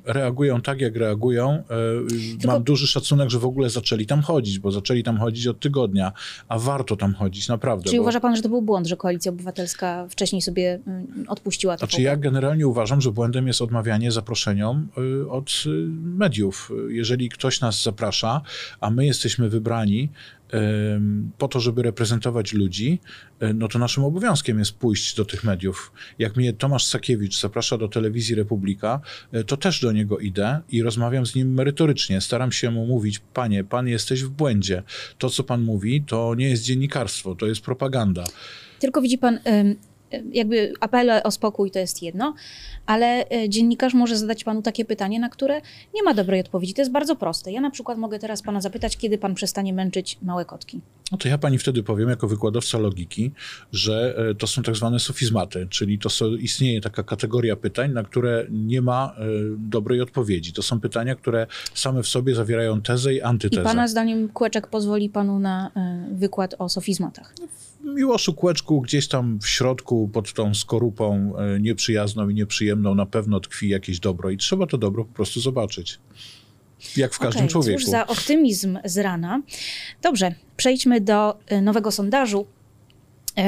Reagują 0.05 0.61
tak, 0.61 0.81
jak 0.81 0.95
reagują. 0.95 1.51
E, 1.51 1.63
Tylko... 2.09 2.47
Mam 2.47 2.63
duży 2.63 2.87
szacunek, 2.87 3.29
że 3.29 3.39
w 3.39 3.45
ogóle 3.45 3.69
zaczęli 3.69 4.05
tam 4.05 4.21
chodzić, 4.21 4.59
bo 4.59 4.71
zaczęli 4.71 5.03
tam 5.03 5.17
chodzić 5.17 5.47
od 5.47 5.59
tygodnia, 5.59 6.11
a 6.47 6.59
warto 6.59 6.95
tam 6.95 7.13
chodzić, 7.13 7.47
naprawdę. 7.47 7.85
Czyli 7.85 7.97
bo... 7.97 8.01
uważa 8.01 8.19
pan, 8.19 8.35
że 8.35 8.41
to 8.41 8.49
był 8.49 8.61
błąd, 8.61 8.87
że 8.87 8.97
Koalicja 8.97 9.31
Obywatelska 9.31 10.07
wcześniej 10.09 10.41
sobie 10.41 10.79
mm, 10.87 11.25
odpuściła 11.27 11.77
to? 11.77 11.79
Znaczy 11.79 12.01
ja 12.01 12.17
generalnie 12.17 12.67
uważam, 12.67 13.01
że 13.01 13.11
błędem 13.11 13.47
jest 13.47 13.61
odmawianie 13.61 14.11
zaproszeniom 14.11 14.87
y, 14.97 15.29
od 15.29 15.49
y, 15.65 15.69
mediów. 16.01 16.71
Jeżeli 16.87 17.29
ktoś 17.29 17.61
nas 17.61 17.83
zaprasza, 17.83 18.41
a 18.81 18.89
my 18.89 19.05
jesteśmy 19.05 19.49
wybrani, 19.49 20.09
po 21.37 21.47
to, 21.47 21.59
żeby 21.59 21.83
reprezentować 21.83 22.53
ludzi, 22.53 22.99
e, 23.39 23.53
no 23.53 23.67
to 23.67 23.79
naszym 23.79 24.03
obowiązkiem 24.03 24.59
jest 24.59 24.73
pójść 24.73 25.15
do 25.15 25.25
tych 25.25 25.43
mediów. 25.43 25.91
Jak 26.19 26.35
mnie 26.35 26.53
Tomasz 26.53 26.85
Sakiewicz 26.85 27.39
zaprasza 27.39 27.77
do 27.77 27.87
telewizji 27.87 28.35
Republika, 28.35 29.01
e, 29.31 29.43
to 29.43 29.57
też 29.57 29.81
do 29.81 29.91
niego 29.91 30.19
idę 30.19 30.59
i 30.69 30.83
rozmawiam 30.83 31.25
z 31.25 31.35
nim 31.35 31.53
merytorycznie. 31.53 32.21
Staram 32.21 32.51
się 32.51 32.71
mu 32.71 32.85
mówić, 32.85 33.19
panie, 33.33 33.63
pan 33.63 33.87
jesteś 33.87 34.23
w 34.23 34.29
błędzie. 34.29 34.83
To, 35.17 35.29
co 35.29 35.43
pan 35.43 35.61
mówi, 35.61 36.03
to 36.07 36.35
nie 36.35 36.49
jest 36.49 36.63
dziennikarstwo, 36.63 37.35
to 37.35 37.47
jest 37.47 37.61
propaganda. 37.61 38.23
Tylko 38.79 39.01
widzi 39.01 39.17
pan, 39.17 39.39
jakby 40.31 40.73
apele 40.79 41.23
o 41.23 41.31
spokój 41.31 41.71
to 41.71 41.79
jest 41.79 42.03
jedno, 42.03 42.33
ale 42.85 43.29
e, 43.29 43.49
dziennikarz 43.49 43.93
może 43.93 44.17
zadać 44.17 44.43
panu 44.43 44.61
takie 44.61 44.85
pytanie, 44.85 45.19
na 45.19 45.29
które 45.29 45.61
nie 45.95 46.03
ma 46.03 46.13
dobrej 46.13 46.39
odpowiedzi. 46.39 46.73
To 46.73 46.81
jest 46.81 46.91
bardzo 46.91 47.15
proste. 47.15 47.51
Ja 47.51 47.61
na 47.61 47.71
przykład 47.71 47.97
mogę 47.97 48.19
teraz 48.19 48.41
pana 48.41 48.61
zapytać, 48.61 48.97
kiedy 48.97 49.17
pan 49.17 49.35
przestanie 49.35 49.73
męczyć 49.73 50.17
małe 50.21 50.45
kotki. 50.45 50.81
No 51.11 51.17
to 51.17 51.27
ja 51.27 51.37
pani 51.37 51.57
wtedy 51.57 51.83
powiem, 51.83 52.09
jako 52.09 52.27
wykładowca 52.27 52.77
logiki, 52.77 53.31
że 53.71 54.15
e, 54.29 54.35
to 54.35 54.47
są 54.47 54.63
tak 54.63 54.75
zwane 54.75 54.99
sofizmaty, 54.99 55.67
czyli 55.69 55.99
to 55.99 56.09
są, 56.09 56.31
istnieje 56.31 56.81
taka 56.81 57.03
kategoria 57.03 57.55
pytań, 57.55 57.91
na 57.91 58.03
które 58.03 58.47
nie 58.49 58.81
ma 58.81 59.15
e, 59.17 59.23
dobrej 59.57 60.01
odpowiedzi. 60.01 60.53
To 60.53 60.61
są 60.61 60.79
pytania, 60.79 61.15
które 61.15 61.47
same 61.73 62.03
w 62.03 62.07
sobie 62.07 62.35
zawierają 62.35 62.81
tezę 62.81 63.13
i 63.13 63.21
antytezę. 63.21 63.61
I 63.61 63.65
pana 63.65 63.87
zdaniem 63.87 64.29
Kłeczek 64.29 64.67
pozwoli 64.67 65.09
panu 65.09 65.39
na 65.39 65.71
wykład 66.11 66.55
o 66.59 66.69
sofizmatach? 66.69 67.35
Miłoszu 67.83 68.33
Kłeczku 68.33 68.81
gdzieś 68.81 69.07
tam 69.07 69.39
w 69.39 69.47
środku, 69.47 70.09
pod 70.13 70.33
tą 70.33 70.53
skorupą 70.53 71.33
nieprzyjazną 71.59 72.29
i 72.29 72.33
nieprzyjemną 72.33 72.53
przyjemną 72.53 72.95
na 72.95 73.05
pewno 73.05 73.39
tkwi 73.39 73.69
jakieś 73.69 73.99
dobro 73.99 74.29
i 74.29 74.37
trzeba 74.37 74.67
to 74.67 74.77
dobro 74.77 75.05
po 75.05 75.13
prostu 75.13 75.39
zobaczyć. 75.39 75.99
Jak 76.97 77.13
w 77.13 77.19
każdym 77.19 77.41
okay, 77.41 77.51
człowieku. 77.51 77.79
Cóż 77.79 77.89
za 77.89 78.07
optymizm 78.07 78.79
z 78.85 78.97
rana. 78.97 79.41
Dobrze, 80.01 80.35
przejdźmy 80.57 81.01
do 81.01 81.39
y, 81.51 81.61
nowego 81.61 81.91
sondażu 81.91 82.45
E, 82.45 82.62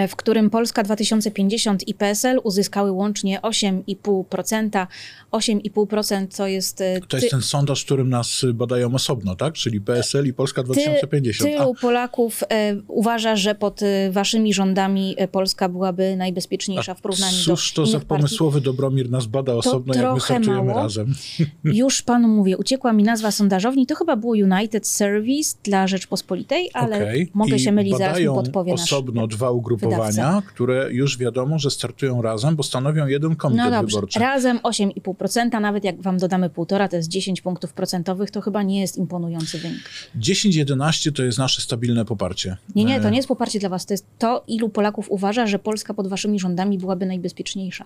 w 0.07 0.15
którym 0.15 0.49
Polska 0.49 0.83
2050 0.83 1.87
i 1.87 1.93
PSL 1.93 2.39
uzyskały 2.43 2.91
łącznie 2.91 3.39
8,5%. 3.39 4.87
8,5% 5.31 6.37
to 6.37 6.47
jest... 6.47 6.81
E, 6.81 7.01
to 7.07 7.17
jest 7.17 7.29
ten 7.29 7.41
sondaż, 7.41 7.85
którym 7.85 8.09
nas 8.09 8.45
badają 8.53 8.95
osobno, 8.95 9.35
tak? 9.35 9.53
Czyli 9.53 9.81
PSL 9.81 10.27
i 10.27 10.33
Polska 10.33 10.63
2050. 10.63 11.51
Ty, 11.51 11.57
tylu. 11.57 11.73
Polaków 11.81 12.43
e, 12.49 12.75
uważa, 12.87 13.35
że 13.35 13.55
pod 13.55 13.83
e, 13.83 14.11
waszymi 14.11 14.53
rządami 14.53 15.15
Polska 15.31 15.69
byłaby 15.69 16.15
najbezpieczniejsza 16.15 16.91
A 16.91 16.95
w 16.95 17.01
porównaniu 17.01 17.37
do 17.37 17.43
Cóż 17.43 17.73
to 17.73 17.85
za 17.85 17.99
pomysłowy 17.99 18.57
partii. 18.57 18.65
Dobromir 18.65 19.09
nas 19.09 19.25
bada 19.25 19.53
osobno, 19.53 19.93
to 19.93 20.33
jak 20.33 20.45
my 20.45 20.63
mało. 20.63 20.73
razem. 20.73 21.13
Już 21.63 22.01
panu 22.01 22.27
mówię, 22.27 22.57
uciekła 22.57 22.93
mi 22.93 23.03
nazwa 23.03 23.31
sondażowni, 23.31 23.85
to 23.85 23.95
chyba 23.95 24.15
było 24.15 24.33
United 24.33 24.87
Service 24.87 25.57
dla 25.63 25.87
Rzeczpospolitej, 25.87 26.69
ale 26.73 26.95
okay. 26.95 27.27
mogę 27.33 27.55
I 27.55 27.59
się 27.59 27.71
mylić, 27.71 27.97
zaraz 27.97 28.19
mi 28.19 28.25
podpowie 28.25 28.73
osobno 28.73 29.21
nasz... 29.21 29.35
dwa 29.35 29.51
ugrupowania 29.51 29.74
ugrupowania, 29.75 30.41
które 30.47 30.93
już 30.93 31.17
wiadomo, 31.17 31.59
że 31.59 31.71
startują 31.71 32.21
razem, 32.21 32.55
bo 32.55 32.63
stanowią 32.63 33.07
jeden 33.07 33.35
komitet 33.35 33.65
no 33.65 33.71
dobrze. 33.71 33.95
wyborczy. 33.95 34.19
Razem 34.19 34.59
8,5%, 34.59 35.61
nawet 35.61 35.83
jak 35.83 36.01
wam 36.01 36.17
dodamy 36.17 36.49
półtora, 36.49 36.87
to 36.87 36.95
jest 36.95 37.09
10 37.09 37.41
punktów 37.41 37.73
procentowych, 37.73 38.31
to 38.31 38.41
chyba 38.41 38.63
nie 38.63 38.81
jest 38.81 38.97
imponujący 38.97 39.57
wynik. 39.57 39.89
10-11 40.19 41.11
to 41.11 41.23
jest 41.23 41.37
nasze 41.37 41.61
stabilne 41.61 42.05
poparcie. 42.05 42.57
Nie, 42.75 42.85
nie, 42.85 42.99
to 42.99 43.07
e, 43.07 43.11
nie 43.11 43.17
jest 43.17 43.27
poparcie 43.27 43.59
dla 43.59 43.69
was, 43.69 43.85
to 43.85 43.93
jest 43.93 44.05
to, 44.19 44.43
ilu 44.47 44.69
Polaków 44.69 45.11
uważa, 45.11 45.47
że 45.47 45.59
Polska 45.59 45.93
pod 45.93 46.07
waszymi 46.07 46.39
rządami 46.39 46.77
byłaby 46.77 47.05
najbezpieczniejsza. 47.05 47.85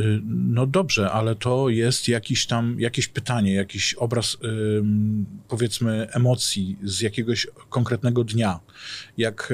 Y, 0.00 0.20
no 0.24 0.66
dobrze, 0.66 1.10
ale 1.10 1.34
to 1.34 1.68
jest 1.68 2.08
jakiś 2.08 2.46
tam, 2.46 2.80
jakieś 2.80 3.08
pytanie, 3.08 3.54
jakiś 3.54 3.94
obraz, 3.94 4.36
powiedzmy, 5.48 6.08
emocji 6.12 6.76
z 6.82 7.00
jakiegoś 7.00 7.46
konkretnego 7.68 8.24
dnia. 8.24 8.60
Jak 9.16 9.52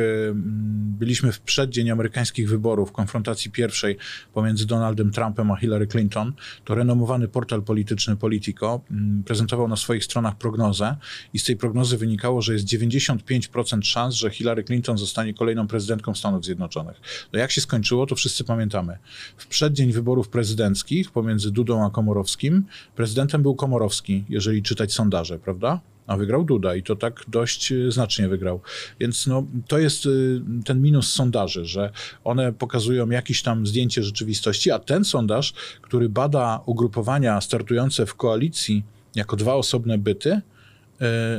byliśmy 0.99 1.33
w 1.33 1.41
przeddzień 1.41 1.91
amerykańskich 1.91 2.49
wyborów, 2.49 2.93
konfrontacji 2.93 3.51
pierwszej 3.51 3.97
pomiędzy 4.35 4.67
Donaldem 4.67 5.11
Trumpem 5.11 5.51
a 5.51 5.57
Hillary 5.57 5.87
Clinton, 5.87 6.33
to 6.65 6.75
renomowany 6.75 7.29
portal 7.29 7.63
polityczny 7.63 8.17
Politico 8.17 8.81
prezentował 9.27 9.69
na 9.69 9.77
swoich 9.77 10.05
stronach 10.05 10.37
prognozę 10.37 10.97
i 11.33 11.39
z 11.39 11.45
tej 11.45 11.57
prognozy 11.57 11.99
wynikało, 11.99 12.43
że 12.43 12.53
jest 12.53 12.67
95% 12.67 13.83
szans, 13.83 14.15
że 14.15 14.31
Hillary 14.31 14.65
Clinton 14.65 14.99
zostanie 14.99 15.35
kolejną 15.35 15.67
prezydentką 15.67 16.15
Stanów 16.15 16.45
Zjednoczonych. 16.45 17.01
No 17.33 17.39
jak 17.39 17.51
się 17.51 17.61
skończyło, 17.61 18.07
to 18.07 18.15
wszyscy 18.15 18.45
pamiętamy. 18.45 18.99
W 19.37 19.47
przeddzień 19.47 19.93
wyborów 19.93 20.29
prezydenckich 20.33 21.11
pomiędzy 21.11 21.51
Dudą 21.51 21.87
a 21.87 21.91
Komorowskim, 21.91 22.65
prezydentem 22.97 23.43
był 23.43 23.55
Komorowski, 23.55 24.25
jeżeli 24.29 24.63
czytać 24.63 24.93
sondaże, 24.93 25.39
prawda? 25.39 25.81
A 26.07 26.17
wygrał 26.17 26.45
Duda 26.45 26.75
i 26.75 26.83
to 26.83 26.97
tak 26.97 27.25
dość 27.29 27.73
y, 27.73 27.93
znacznie 27.93 28.29
wygrał. 28.29 28.61
Więc 29.01 29.27
no, 29.27 29.47
to 29.69 29.79
jest 29.79 30.07
y, 30.07 30.41
ten 30.65 30.83
minus 30.83 31.13
sondaży, 31.13 31.65
że 31.65 31.93
one 32.25 32.53
pokazują 32.53 33.11
jakieś 33.11 33.43
tam 33.43 33.67
zdjęcie 33.67 34.03
rzeczywistości, 34.03 34.71
a 34.71 34.79
ten 34.79 35.05
sondaż, 35.05 35.55
który 35.83 36.09
bada 36.09 36.61
ugrupowania 36.67 37.41
startujące 37.41 38.07
w 38.07 38.15
koalicji 38.15 38.83
jako 39.15 39.37
dwa 39.37 39.55
osobne 39.55 39.99
byty, 39.99 40.31
y, 40.33 40.41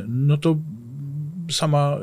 no 0.08 0.38
to 0.38 0.58
sama, 1.52 1.98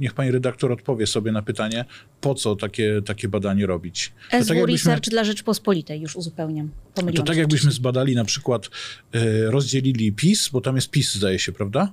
niech 0.00 0.14
pani 0.14 0.30
redaktor 0.30 0.72
odpowie 0.72 1.06
sobie 1.06 1.32
na 1.32 1.42
pytanie, 1.42 1.84
po 2.20 2.34
co 2.34 2.56
takie, 2.56 3.02
takie 3.04 3.28
badanie 3.28 3.66
robić. 3.66 4.12
SW 4.42 4.48
tak 4.48 4.68
Research 4.68 5.08
dla 5.10 5.24
Rzeczpospolitej, 5.24 6.00
już 6.00 6.16
uzupełniam. 6.16 6.70
Pomyliłam 6.94 7.26
to 7.26 7.30
tak 7.30 7.38
jakbyśmy 7.38 7.70
zbadali 7.72 8.14
na 8.14 8.24
przykład, 8.24 8.66
y, 9.14 9.50
rozdzielili 9.50 10.12
PiS, 10.12 10.48
bo 10.48 10.60
tam 10.60 10.76
jest 10.76 10.90
PiS 10.90 11.14
zdaje 11.14 11.38
się, 11.38 11.52
prawda? 11.52 11.92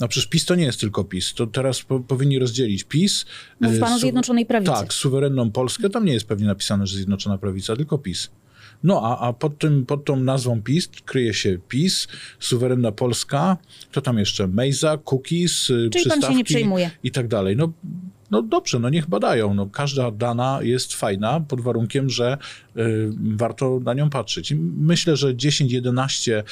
No 0.00 0.08
przecież 0.08 0.28
PiS 0.28 0.44
to 0.44 0.54
nie 0.54 0.64
jest 0.64 0.80
tylko 0.80 1.04
PiS. 1.04 1.34
To 1.34 1.46
teraz 1.46 1.82
po, 1.82 2.00
powinni 2.00 2.38
rozdzielić 2.38 2.84
PiS. 2.84 3.26
Mów 3.60 3.78
pan 3.78 3.92
o 3.92 3.98
Zjednoczonej 3.98 4.46
Prawicy. 4.46 4.72
Tak, 4.72 4.92
suwerenną 4.92 5.50
Polskę. 5.50 5.90
Tam 5.90 6.04
nie 6.04 6.12
jest 6.12 6.26
pewnie 6.26 6.46
napisane, 6.46 6.86
że 6.86 6.96
Zjednoczona 6.96 7.38
Prawica, 7.38 7.76
tylko 7.76 7.98
PiS. 7.98 8.30
No 8.84 9.00
a, 9.02 9.28
a 9.28 9.32
pod, 9.32 9.58
tym, 9.58 9.86
pod 9.86 10.04
tą 10.04 10.16
nazwą 10.16 10.62
PiS 10.62 10.88
kryje 11.04 11.34
się 11.34 11.58
PiS, 11.68 12.08
suwerenna 12.40 12.92
Polska, 12.92 13.56
to 13.92 14.00
tam 14.00 14.18
jeszcze 14.18 14.48
Mejza, 14.48 14.98
cookies, 15.10 15.70
y, 15.70 15.90
Czyli 15.92 16.10
pan 16.10 16.22
się 16.22 16.34
nie 16.34 16.44
przejmuje. 16.44 16.90
i 17.02 17.10
tak 17.10 17.28
dalej. 17.28 17.56
No, 17.56 17.72
no 18.30 18.42
dobrze, 18.42 18.78
no 18.78 18.90
niech 18.90 19.08
badają. 19.08 19.54
No, 19.54 19.66
każda 19.66 20.10
dana 20.10 20.58
jest 20.62 20.94
fajna 20.94 21.40
pod 21.40 21.60
warunkiem, 21.60 22.10
że 22.10 22.38
y, 22.76 23.10
warto 23.36 23.80
na 23.84 23.94
nią 23.94 24.10
patrzeć. 24.10 24.54
myślę, 24.78 25.16
że 25.16 25.34
10-11% 25.34 26.42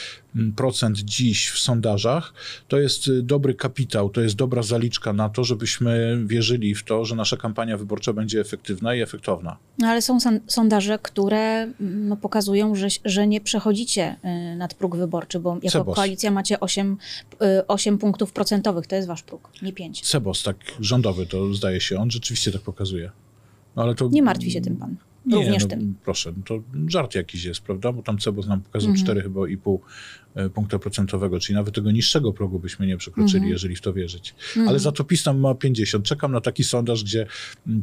dziś 0.92 1.50
w 1.50 1.58
sondażach 1.58 2.34
to 2.68 2.78
jest 2.78 3.08
y, 3.08 3.22
dobry 3.22 3.54
kapitał, 3.54 4.10
to 4.10 4.20
jest 4.20 4.34
dobra 4.34 4.62
zaliczka 4.62 5.12
na 5.12 5.28
to, 5.28 5.44
żebyśmy 5.44 6.22
wierzyli 6.26 6.74
w 6.74 6.84
to, 6.84 7.04
że 7.04 7.16
nasza 7.16 7.36
kampania 7.36 7.76
wyborcza 7.76 8.12
będzie 8.12 8.40
efektywna 8.40 8.94
i 8.94 9.00
efektowna. 9.00 9.56
No 9.78 9.88
ale 9.88 10.02
są 10.02 10.18
sondaże, 10.46 10.98
które 11.02 11.38
mm, 11.62 12.08
no, 12.08 12.16
pokazują, 12.16 12.74
że, 12.74 12.88
że 13.04 13.26
nie 13.26 13.40
przechodzicie 13.40 14.16
y, 14.52 14.56
nad 14.56 14.74
próg 14.74 14.96
wyborczy, 14.96 15.40
bo 15.40 15.54
jako 15.54 15.78
Cebos. 15.78 15.96
koalicja 15.96 16.30
macie 16.30 16.60
8, 16.60 16.96
8 17.68 17.94
y, 17.94 17.98
punktów 17.98 18.32
procentowych, 18.32 18.86
to 18.86 18.96
jest 18.96 19.08
wasz 19.08 19.22
próg, 19.22 19.50
nie 19.62 19.72
5. 19.72 20.00
Cebos, 20.00 20.42
tak 20.42 20.56
rządowy 20.80 21.26
to 21.26 21.54
zdaje 21.54 21.80
się, 21.80 21.98
on 21.98 22.10
rzeczywiście 22.10 22.52
tak 22.52 22.62
pokazuje. 22.62 23.10
No, 23.76 23.82
ale 23.82 23.94
to, 23.94 24.08
nie 24.08 24.22
martwi 24.22 24.50
się 24.50 24.60
tym 24.60 24.76
pan. 24.76 24.96
Nie, 25.26 25.36
Również 25.36 25.62
no, 25.62 25.68
tym. 25.68 25.94
Proszę, 26.04 26.32
to 26.44 26.62
żart 26.88 27.14
jakiś 27.14 27.44
jest, 27.44 27.60
prawda? 27.60 27.92
Bo 27.92 28.02
tam 28.02 28.18
Cebos 28.18 28.46
nam 28.46 28.60
pokazał 28.60 28.90
mhm. 28.90 29.04
4 29.04 29.22
chyba 29.22 29.48
i 29.48 29.56
pół 29.56 29.80
e, 30.34 30.48
punkta 30.48 30.78
procentowego, 30.78 31.40
czyli 31.40 31.56
nawet 31.56 31.74
tego 31.74 31.90
niższego 31.90 32.32
progu 32.32 32.58
byśmy 32.58 32.86
nie 32.86 32.96
przekroczyli, 32.96 33.36
mhm. 33.36 33.52
jeżeli 33.52 33.76
w 33.76 33.80
to 33.80 33.92
wierzyć. 33.92 34.34
Mhm. 34.48 34.68
Ale 34.68 34.78
za 34.78 34.92
to 34.92 35.04
PiS 35.04 35.22
tam 35.22 35.40
ma 35.40 35.54
50. 35.54 36.04
Czekam 36.04 36.32
na 36.32 36.40
taki 36.40 36.64
sondaż, 36.64 37.04
gdzie 37.04 37.26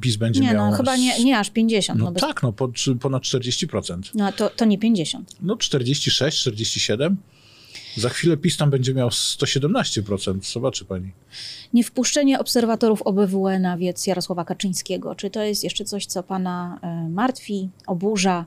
PiS 0.01 0.15
będzie 0.15 0.41
nie, 0.41 0.47
no, 0.47 0.53
miał... 0.53 0.71
No, 0.71 0.77
chyba 0.77 0.97
nie, 0.97 1.23
nie 1.23 1.39
aż 1.39 1.49
50. 1.49 1.99
No, 1.99 2.05
no 2.05 2.11
bez... 2.11 2.21
tak, 2.21 2.43
no 2.43 2.53
pod, 2.53 2.71
ponad 3.01 3.23
40%. 3.23 3.99
No 4.15 4.31
to, 4.31 4.49
to 4.49 4.65
nie 4.65 4.77
50. 4.77 5.35
No 5.41 5.57
46, 5.57 6.39
47. 6.39 7.17
Za 7.97 8.09
chwilę 8.09 8.37
PiS 8.37 8.57
tam 8.57 8.69
będzie 8.69 8.93
miał 8.93 9.09
117%, 9.09 10.51
zobaczy 10.53 10.85
pani. 10.85 11.11
Niewpuszczenie 11.73 12.39
obserwatorów 12.39 13.01
OBWE 13.01 13.59
na 13.59 13.77
wiec 13.77 14.07
Jarosława 14.07 14.45
Kaczyńskiego. 14.45 15.15
Czy 15.15 15.29
to 15.29 15.43
jest 15.43 15.63
jeszcze 15.63 15.85
coś, 15.85 16.05
co 16.05 16.23
pana 16.23 16.79
e, 16.81 17.09
martwi, 17.09 17.69
oburza? 17.87 18.45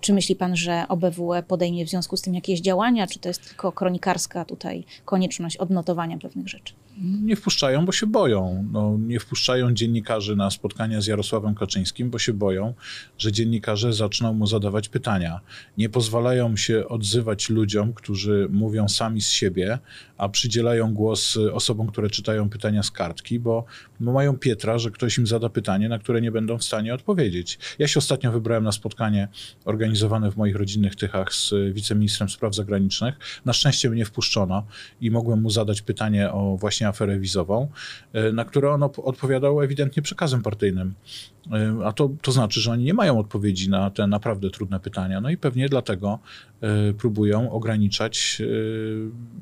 Czy 0.00 0.12
myśli 0.12 0.36
pan, 0.36 0.56
że 0.56 0.88
OBWE 0.88 1.42
podejmie 1.42 1.86
w 1.86 1.88
związku 1.88 2.16
z 2.16 2.22
tym 2.22 2.34
jakieś 2.34 2.60
działania, 2.60 3.06
czy 3.06 3.18
to 3.18 3.28
jest 3.28 3.48
tylko 3.48 3.72
kronikarska 3.72 4.44
tutaj 4.44 4.84
konieczność 5.04 5.56
odnotowania 5.56 6.18
pewnych 6.18 6.48
rzeczy? 6.48 6.74
Nie 7.00 7.36
wpuszczają, 7.36 7.86
bo 7.86 7.92
się 7.92 8.06
boją. 8.06 8.68
No, 8.72 8.96
nie 8.98 9.20
wpuszczają 9.20 9.74
dziennikarzy 9.74 10.36
na 10.36 10.50
spotkania 10.50 11.00
z 11.00 11.06
Jarosławem 11.06 11.54
Kaczyńskim, 11.54 12.10
bo 12.10 12.18
się 12.18 12.32
boją, 12.32 12.74
że 13.18 13.32
dziennikarze 13.32 13.92
zaczną 13.92 14.34
mu 14.34 14.46
zadawać 14.46 14.88
pytania. 14.88 15.40
Nie 15.78 15.88
pozwalają 15.88 16.56
się 16.56 16.88
odzywać 16.88 17.50
ludziom, 17.50 17.92
którzy 17.92 18.48
mówią 18.50 18.88
sami 18.88 19.20
z 19.20 19.28
siebie, 19.28 19.78
a 20.18 20.28
przydzielają 20.28 20.94
głos 20.94 21.38
osobom, 21.52 21.86
które 21.86 22.10
czytają 22.10 22.48
pytania 22.50 22.82
z 22.82 22.90
kartki, 22.90 23.40
bo, 23.40 23.64
mają 24.00 24.38
Pietra, 24.38 24.78
że 24.78 24.90
ktoś 24.90 25.18
im 25.18 25.26
zada 25.26 25.48
pytanie, 25.48 25.88
na 25.88 25.98
które 25.98 26.20
nie 26.20 26.30
będą 26.30 26.58
w 26.58 26.64
stanie 26.64 26.94
odpowiedzieć. 26.94 27.58
Ja 27.78 27.88
się 27.88 27.98
ostatnio 27.98 28.32
wybrałem 28.32 28.64
na 28.64 28.72
spotkanie 28.72 29.28
organizowane 29.64 30.30
w 30.30 30.36
moich 30.36 30.56
rodzinnych 30.56 30.96
Tychach 30.96 31.34
z 31.34 31.54
wiceministrem 31.72 32.28
spraw 32.28 32.54
zagranicznych. 32.54 33.14
Na 33.44 33.52
szczęście 33.52 33.90
mnie 33.90 34.04
wpuszczono 34.04 34.66
i 35.00 35.10
mogłem 35.10 35.42
mu 35.42 35.50
zadać 35.50 35.82
pytanie 35.82 36.32
o 36.32 36.56
właśnie 36.56 36.87
aferę 36.88 37.18
wizową, 37.18 37.68
e, 38.12 38.32
na 38.32 38.44
które 38.44 38.70
on 38.70 38.82
odpowiadał 38.82 39.62
ewidentnie 39.62 40.02
przekazem 40.02 40.42
partyjnym. 40.42 40.94
E, 41.52 41.74
a 41.84 41.92
to, 41.92 42.10
to 42.22 42.32
znaczy, 42.32 42.60
że 42.60 42.72
oni 42.72 42.84
nie 42.84 42.94
mają 42.94 43.18
odpowiedzi 43.18 43.70
na 43.70 43.90
te 43.90 44.06
naprawdę 44.06 44.50
trudne 44.50 44.80
pytania. 44.80 45.20
No 45.20 45.30
i 45.30 45.36
pewnie 45.36 45.68
dlatego 45.68 46.18
e, 46.60 46.92
próbują 46.92 47.50
ograniczać 47.50 48.42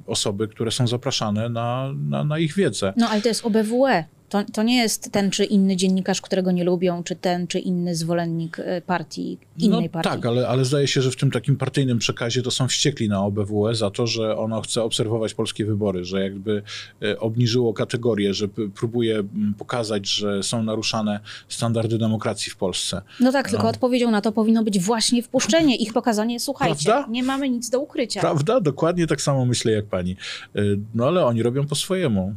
osoby, 0.07 0.49
które 0.49 0.71
są 0.71 0.87
zapraszane 0.87 1.49
na, 1.49 1.93
na, 2.09 2.25
na 2.25 2.39
ich 2.39 2.55
wiedzę. 2.55 2.93
No 2.97 3.09
ale 3.09 3.23
to 3.23 3.29
jest 3.29 3.47
OBWE. 3.47 4.16
To, 4.29 4.45
to 4.53 4.63
nie 4.63 4.77
jest 4.77 5.13
ten 5.13 5.31
czy 5.31 5.45
inny 5.45 5.77
dziennikarz, 5.77 6.21
którego 6.21 6.51
nie 6.51 6.65
lubią, 6.65 7.03
czy 7.03 7.17
ten 7.17 7.47
czy 7.47 7.59
inny 7.59 7.95
zwolennik 7.95 8.59
e, 8.59 8.81
partii, 8.81 9.39
innej 9.59 9.83
no, 9.83 9.89
partii. 9.89 10.11
Tak, 10.11 10.27
ale, 10.27 10.49
ale 10.49 10.65
zdaje 10.65 10.89
się, 10.89 11.03
że 11.03 11.11
w 11.11 11.17
tym 11.17 11.31
takim 11.31 11.57
partyjnym 11.57 11.99
przekazie 11.99 12.43
to 12.43 12.51
są 12.51 12.69
wściekli 12.69 13.09
na 13.09 13.25
OBWE 13.25 13.75
za 13.75 13.91
to, 13.91 14.07
że 14.07 14.37
ono 14.37 14.63
chce 14.63 14.83
obserwować 14.83 15.35
polskie 15.35 15.65
wybory, 15.65 16.05
że 16.05 16.23
jakby 16.23 16.63
e, 17.03 17.21
obniżyło 17.21 17.75
kategorię, 17.75 18.35
że 18.35 18.49
próbuje 18.75 19.23
pokazać, 19.59 20.09
że 20.09 20.43
są 20.43 20.63
naruszane 20.63 21.21
standardy 21.49 21.99
demokracji 21.99 22.53
w 22.53 22.57
Polsce. 22.57 23.03
No 23.21 23.33
tak, 23.33 23.51
tylko 23.51 23.65
no. 23.65 23.71
odpowiedzią 23.71 24.11
na 24.11 24.21
to 24.21 24.33
powinno 24.33 24.65
być 24.65 24.79
właśnie 24.79 25.23
wpuszczenie 25.23 25.77
ich, 25.77 25.93
pokazanie, 25.93 26.41
słuchajcie, 26.41 26.85
Prawda? 26.85 27.13
nie 27.13 27.23
mamy 27.23 27.49
nic 27.51 27.71
do 27.71 27.81
ukrycia. 27.81 28.21
Prawda? 28.21 28.61
Dokładnie 28.61 29.07
tak 29.07 29.23
samo 29.23 29.45
myślę 29.45 29.73
jak 29.73 29.85
pani. 29.85 30.17
E, 30.57 30.61
no 30.95 31.07
ale 31.07 31.27
oni 31.27 31.43
robią 31.43 31.67
po 31.67 31.75
swojemu. 31.75 32.35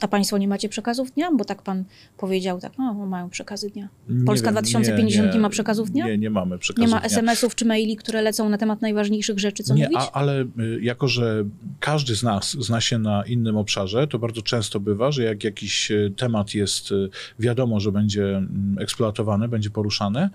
A 0.00 0.08
państwo 0.08 0.38
nie 0.38 0.48
macie 0.48 0.68
przekazów 0.68 1.12
dnia? 1.12 1.28
Bo 1.36 1.44
tak 1.44 1.62
pan 1.62 1.84
powiedział, 2.18 2.60
tak, 2.60 2.72
no 2.78 2.94
mają 2.94 3.30
przekazy 3.30 3.70
dnia. 3.70 3.88
Polska 4.26 4.46
nie 4.46 4.52
2050 4.52 5.24
nie, 5.24 5.28
nie, 5.28 5.34
nie, 5.34 5.40
ma 5.40 5.48
przekazów 5.48 5.90
dnia? 5.90 6.06
Nie, 6.06 6.18
nie 6.18 6.30
mamy 6.30 6.58
przekazów 6.58 6.88
Nie 6.88 6.94
ma 6.94 7.02
SMS-ów 7.02 7.54
czy 7.54 7.64
maili, 7.64 7.96
które 7.96 8.22
lecą 8.22 8.48
na 8.48 8.58
temat 8.58 8.82
najważniejszych 8.82 9.38
rzeczy, 9.38 9.62
co 9.62 9.74
nie, 9.74 9.84
mówić? 9.84 9.98
A, 9.98 10.12
ale 10.12 10.42
y, 10.42 10.46
jako, 10.82 11.08
że 11.08 11.44
każdy 11.80 12.16
z 12.16 12.22
nas 12.22 12.56
zna 12.60 12.80
się 12.80 12.98
na 12.98 13.22
innym 13.22 13.56
obszarze, 13.56 14.06
to 14.06 14.18
bardzo 14.18 14.42
często 14.42 14.80
bywa, 14.80 15.12
że 15.12 15.22
jak 15.22 15.44
jakiś 15.44 15.90
y, 15.90 16.12
temat 16.16 16.54
jest 16.54 16.92
y, 16.92 17.08
wiadomo, 17.38 17.80
że 17.80 17.92
będzie 17.92 18.24
mm, 18.36 18.76
eksploatowany, 18.80 19.48
będzie 19.48 19.70
poruszany, 19.70 20.28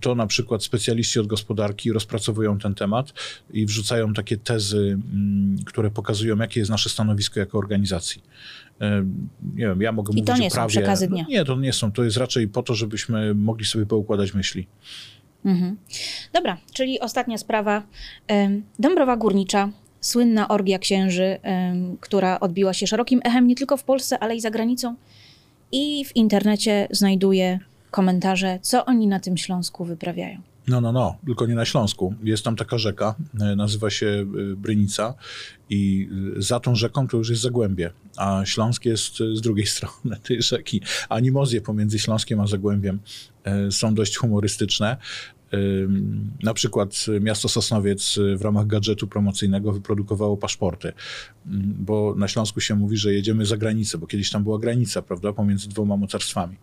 to 0.00 0.14
na 0.14 0.26
przykład 0.26 0.64
specjaliści 0.64 1.20
od 1.20 1.26
gospodarki 1.26 1.92
rozpracowują 1.92 2.58
ten 2.58 2.74
temat 2.74 3.12
i 3.50 3.66
wrzucają 3.66 4.14
takie 4.14 4.36
tezy, 4.36 4.98
mm, 5.12 5.56
które 5.64 5.90
pokazują, 5.90 6.36
jakie 6.36 6.60
jest 6.60 6.70
nasze 6.70 6.88
stanowisko 6.88 7.40
jako 7.40 7.58
organizacji 7.58 8.22
nie 9.54 9.66
wiem, 9.66 9.80
ja 9.80 9.92
mogę 9.92 10.12
I 10.12 10.16
mówić 10.16 10.26
to 10.26 10.36
nie 10.36 10.50
prawie. 10.50 10.70
są 10.72 10.78
przekazy 10.78 11.08
dnia. 11.08 11.24
Nie, 11.28 11.44
to 11.44 11.56
nie 11.56 11.72
są. 11.72 11.92
To 11.92 12.04
jest 12.04 12.16
raczej 12.16 12.48
po 12.48 12.62
to, 12.62 12.74
żebyśmy 12.74 13.34
mogli 13.34 13.64
sobie 13.64 13.86
poukładać 13.86 14.34
myśli. 14.34 14.66
Mhm. 15.44 15.76
Dobra, 16.32 16.56
czyli 16.72 17.00
ostatnia 17.00 17.38
sprawa. 17.38 17.82
Dąbrowa 18.78 19.16
Górnicza, 19.16 19.68
słynna 20.00 20.48
orgia 20.48 20.78
księży, 20.78 21.38
która 22.00 22.40
odbiła 22.40 22.72
się 22.72 22.86
szerokim 22.86 23.20
echem 23.24 23.46
nie 23.46 23.54
tylko 23.54 23.76
w 23.76 23.84
Polsce, 23.84 24.18
ale 24.18 24.36
i 24.36 24.40
za 24.40 24.50
granicą. 24.50 24.94
I 25.72 26.04
w 26.04 26.16
internecie 26.16 26.88
znajduje 26.90 27.58
komentarze, 27.90 28.58
co 28.62 28.84
oni 28.84 29.06
na 29.06 29.20
tym 29.20 29.36
Śląsku 29.36 29.84
wyprawiają. 29.84 30.40
No, 30.68 30.80
no, 30.80 30.92
no, 30.92 31.18
tylko 31.26 31.46
nie 31.46 31.54
na 31.54 31.64
Śląsku. 31.64 32.14
Jest 32.22 32.44
tam 32.44 32.56
taka 32.56 32.78
rzeka, 32.78 33.14
e, 33.40 33.56
nazywa 33.56 33.90
się 33.90 34.06
e, 34.06 34.56
Brynica 34.56 35.14
i 35.70 36.08
e, 36.36 36.42
za 36.42 36.60
tą 36.60 36.74
rzeką 36.74 37.08
to 37.08 37.16
już 37.16 37.30
jest 37.30 37.42
Zagłębie, 37.42 37.90
a 38.16 38.42
Śląsk 38.44 38.84
jest 38.84 39.16
z 39.16 39.40
drugiej 39.40 39.66
strony 39.76 40.16
tej 40.22 40.42
rzeki. 40.42 40.82
Animozje 41.08 41.60
pomiędzy 41.60 41.98
Śląskiem 41.98 42.40
a 42.40 42.46
Zagłębiem 42.46 43.00
są 43.70 43.94
dość 43.94 44.16
humorystyczne. 44.16 44.96
Na 46.42 46.54
przykład 46.54 47.06
miasto 47.20 47.48
Sosnowiec 47.48 48.18
w 48.36 48.42
ramach 48.42 48.66
gadżetu 48.66 49.06
promocyjnego 49.06 49.72
wyprodukowało 49.72 50.36
paszporty, 50.36 50.92
bo 51.78 52.14
na 52.16 52.28
Śląsku 52.28 52.60
się 52.60 52.74
mówi, 52.74 52.96
że 52.96 53.12
jedziemy 53.12 53.46
za 53.46 53.56
granicę, 53.56 53.98
bo 53.98 54.06
kiedyś 54.06 54.30
tam 54.30 54.42
była 54.42 54.58
granica, 54.58 55.02
prawda, 55.02 55.32
pomiędzy 55.32 55.68
dwoma 55.68 55.96
mocarstwami. 55.96 56.56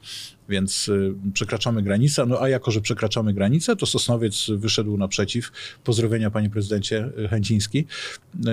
Więc 0.49 0.88
y, 0.88 1.13
przekraczamy 1.34 1.84
granicę, 1.84 2.25
no 2.25 2.41
a 2.41 2.49
jako, 2.49 2.71
że 2.71 2.82
przekraczamy 2.82 3.34
granicę, 3.34 3.75
to 3.75 3.86
Sosnowiec 3.86 4.47
wyszedł 4.58 4.97
naprzeciw. 4.97 5.51
Pozdrowienia 5.84 6.32
panie 6.32 6.49
prezydencie 6.49 7.10
y, 7.25 7.27
Chęciński. 7.27 7.86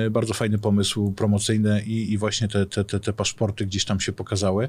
Y, 0.06 0.10
Bardzo 0.10 0.34
fajny 0.34 0.58
pomysł 0.58 1.12
promocyjny 1.12 1.82
i, 1.82 2.12
i 2.12 2.18
właśnie 2.18 2.48
te, 2.48 2.66
te, 2.66 2.84
te, 2.84 3.00
te 3.00 3.12
paszporty 3.12 3.66
gdzieś 3.66 3.84
tam 3.84 4.00
się 4.00 4.12
pokazały 4.12 4.68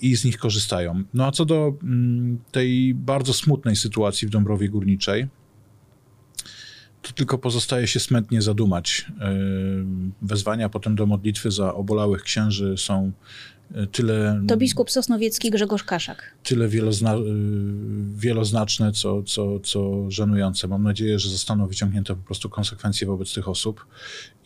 i 0.00 0.16
z 0.16 0.24
nich 0.24 0.38
korzystają. 0.38 1.02
No 1.14 1.26
a 1.26 1.32
co 1.32 1.44
do 1.44 1.74
mm, 1.82 2.38
tej 2.52 2.94
bardzo 2.94 3.32
smutnej 3.32 3.76
sytuacji 3.76 4.28
w 4.28 4.30
Dąbrowie 4.30 4.65
Górniczej, 4.68 5.28
to 7.02 7.12
tylko 7.12 7.38
pozostaje 7.38 7.86
się 7.86 8.00
smętnie 8.00 8.42
zadumać. 8.42 9.06
Y, 9.10 9.14
Wezwania 10.22 10.68
potem 10.68 10.96
do 10.96 11.06
modlitwy 11.06 11.50
za 11.50 11.74
obolałych 11.74 12.22
księży 12.22 12.74
są 12.78 13.12
y, 13.76 13.86
tyle 13.86 14.42
To 14.48 14.56
biskup 14.56 14.90
sosnowiecki 14.90 15.50
Grzegorz 15.50 15.84
Kaszak. 15.84 16.34
tyle 16.42 16.68
wielozna, 16.68 17.14
y, 17.14 17.20
wieloznaczne, 18.16 18.92
co, 18.92 19.22
co, 19.22 19.60
co 19.60 20.10
żenujące. 20.10 20.68
Mam 20.68 20.82
nadzieję, 20.82 21.18
że 21.18 21.28
zostaną 21.28 21.66
wyciągnięte 21.66 22.14
po 22.14 22.22
prostu 22.22 22.48
konsekwencje 22.48 23.06
wobec 23.06 23.34
tych 23.34 23.48
osób 23.48 23.86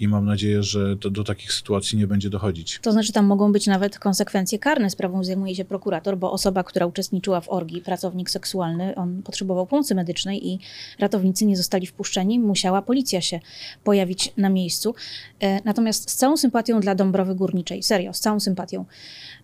i 0.00 0.08
mam 0.08 0.26
nadzieję, 0.26 0.62
że 0.62 0.96
do, 0.96 1.10
do 1.10 1.24
takich 1.24 1.52
sytuacji 1.52 1.98
nie 1.98 2.06
będzie 2.06 2.30
dochodzić. 2.30 2.78
To 2.82 2.92
znaczy 2.92 3.12
tam 3.12 3.26
mogą 3.26 3.52
być 3.52 3.66
nawet 3.66 3.98
konsekwencje 3.98 4.58
karne. 4.58 4.90
Sprawą 4.90 5.24
zajmuje 5.24 5.54
się 5.54 5.64
prokurator, 5.64 6.18
bo 6.18 6.32
osoba, 6.32 6.64
która 6.64 6.86
uczestniczyła 6.86 7.40
w 7.40 7.48
orgii, 7.48 7.80
pracownik 7.80 8.30
seksualny, 8.30 8.94
on 8.94 9.22
potrzebował 9.22 9.66
pomocy 9.66 9.94
medycznej 9.94 10.48
i 10.48 10.58
ratownicy 10.98 11.46
nie 11.46 11.56
zostali 11.56 11.86
wpuszczeni. 11.86 12.38
Musiała 12.38 12.82
policja 12.82 13.20
się 13.20 13.40
pojawić 13.84 14.32
na 14.36 14.48
miejscu. 14.48 14.94
E, 15.40 15.60
Natomiast 15.64 16.10
z 16.10 16.16
całą 16.16 16.36
sympatią 16.36 16.80
dla 16.80 16.94
Dąbrowy 16.94 17.34
Górniczej, 17.34 17.82
serio, 17.82 18.12
z 18.12 18.20
całą 18.20 18.40
sympatią, 18.40 18.84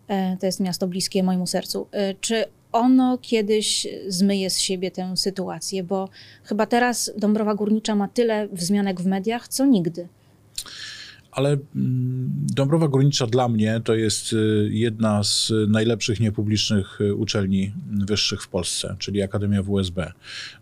e, 0.08 0.36
to 0.40 0.46
jest 0.46 0.60
miasto 0.60 0.88
bliskie 0.88 1.22
mojemu 1.22 1.46
sercu, 1.46 1.86
e, 1.92 2.14
czy 2.14 2.44
ono 2.72 3.18
kiedyś 3.18 3.86
zmyje 4.08 4.50
z 4.50 4.58
siebie 4.58 4.90
tę 4.90 5.16
sytuację, 5.16 5.84
bo 5.84 6.08
chyba 6.44 6.66
teraz 6.66 7.12
Dąbrowa 7.18 7.54
Górnicza 7.54 7.94
ma 7.94 8.08
tyle 8.08 8.48
wzmianek 8.52 9.00
w 9.00 9.06
mediach, 9.06 9.48
co 9.48 9.66
nigdy. 9.66 10.08
Ale 11.30 11.50
mm, 11.50 12.30
Dąbrowa 12.54 12.88
Górnicza 12.88 13.26
dla 13.26 13.48
mnie 13.48 13.80
to 13.84 13.94
jest 13.94 14.32
y, 14.32 14.68
jedna 14.72 15.24
z 15.24 15.52
najlepszych 15.68 16.20
niepublicznych 16.20 17.00
y, 17.00 17.14
uczelni 17.14 17.72
wyższych 18.06 18.42
w 18.42 18.48
Polsce, 18.48 18.96
czyli 18.98 19.22
Akademia 19.22 19.62
WSB. 19.62 20.12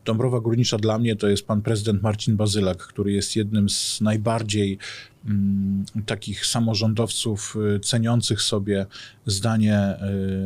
Dąbrowa 0.05 0.41
Górnicza 0.41 0.79
dla 0.79 0.99
mnie 0.99 1.17
to 1.17 1.29
jest 1.29 1.47
pan 1.47 1.63
prezydent 1.63 2.03
Marcin 2.03 2.37
Bazylak, 2.37 2.79
który 2.79 3.13
jest 3.13 3.37
jednym 3.37 3.69
z 3.69 4.01
najbardziej 4.01 4.79
mm, 5.27 5.85
takich 6.07 6.47
samorządowców 6.47 7.57
y, 7.77 7.81
ceniących 7.81 8.43
sobie 8.43 8.87
zdanie 9.27 9.97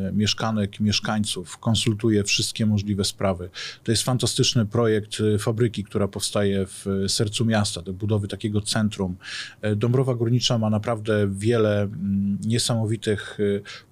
y, 0.09 0.13
mieszkanek 0.13 0.81
mieszkańców, 0.81 1.59
konsultuje 1.59 2.25
wszystkie 2.25 2.67
możliwe 2.67 3.05
sprawy. 3.05 3.51
To 3.85 3.93
jest 3.93 4.03
fantastyczny 4.03 4.67
projekt 4.67 5.21
y, 5.21 5.39
fabryki, 5.39 5.85
która 5.85 6.09
powstaje 6.09 6.67
w 6.67 6.87
y, 6.87 7.09
sercu 7.09 7.45
miasta, 7.45 7.83
do 7.83 7.93
budowy 7.93 8.29
takiego 8.29 8.61
centrum. 8.61 9.17
Dąbrowa 9.77 10.15
Górnicza 10.15 10.59
ma 10.59 10.71
naprawdę 10.71 11.29
wiele 11.33 11.83
mm, 11.83 12.39
niesamowitych 12.45 13.39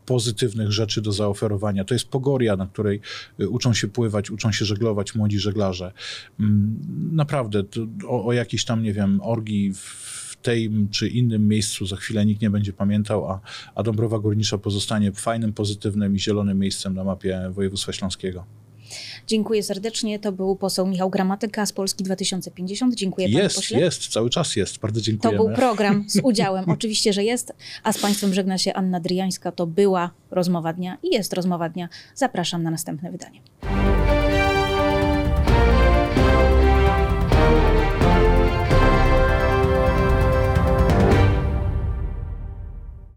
pozytywnych 0.06 0.72
rzeczy 0.72 1.02
do 1.02 1.12
zaoferowania. 1.12 1.84
To 1.84 1.94
jest 1.94 2.08
Pogoria, 2.08 2.56
na 2.56 2.66
której 2.66 3.00
y, 3.40 3.48
uczą 3.48 3.74
się 3.74 3.88
pływać, 3.88 4.30
uczą 4.30 4.52
się 4.52 4.64
żeglować 4.64 5.14
młodzi 5.14 5.38
żeglarze. 5.38 5.92
Mm, 6.40 6.76
Naprawdę, 7.12 7.62
o, 8.06 8.26
o 8.26 8.32
jakiejś 8.32 8.64
tam, 8.64 8.82
nie 8.82 8.92
wiem, 8.92 9.20
orgii 9.22 9.72
w 9.74 10.36
tej 10.42 10.70
czy 10.90 11.08
innym 11.08 11.48
miejscu 11.48 11.86
za 11.86 11.96
chwilę 11.96 12.26
nikt 12.26 12.42
nie 12.42 12.50
będzie 12.50 12.72
pamiętał, 12.72 13.30
a, 13.30 13.40
a 13.74 13.82
Dąbrowa 13.82 14.18
Górnicza 14.18 14.58
pozostanie 14.58 15.12
fajnym, 15.12 15.52
pozytywnym 15.52 16.16
i 16.16 16.20
zielonym 16.20 16.58
miejscem 16.58 16.94
na 16.94 17.04
mapie 17.04 17.50
województwa 17.50 17.92
śląskiego. 17.92 18.44
Dziękuję 19.26 19.62
serdecznie. 19.62 20.18
To 20.18 20.32
był 20.32 20.56
poseł 20.56 20.86
Michał 20.86 21.10
Gramatyka 21.10 21.66
z 21.66 21.72
Polski 21.72 22.04
2050. 22.04 22.94
Dziękuję 22.94 23.28
Jest, 23.28 23.56
pośle. 23.56 23.80
jest, 23.80 24.08
cały 24.08 24.30
czas 24.30 24.56
jest. 24.56 24.78
Bardzo 24.78 25.00
To 25.00 25.04
dziękujemy. 25.04 25.38
był 25.38 25.54
program 25.54 26.04
z 26.08 26.20
udziałem. 26.24 26.70
Oczywiście, 26.70 27.12
że 27.12 27.24
jest. 27.24 27.52
A 27.82 27.92
z 27.92 27.98
Państwem 27.98 28.34
żegna 28.34 28.58
się 28.58 28.74
Anna 28.74 29.00
Dryjańska. 29.00 29.52
To 29.52 29.66
była 29.66 30.10
rozmowa 30.30 30.72
dnia 30.72 30.98
i 31.02 31.14
jest 31.14 31.32
rozmowa 31.32 31.68
dnia. 31.68 31.88
Zapraszam 32.14 32.62
na 32.62 32.70
następne 32.70 33.10
wydanie. 33.10 33.40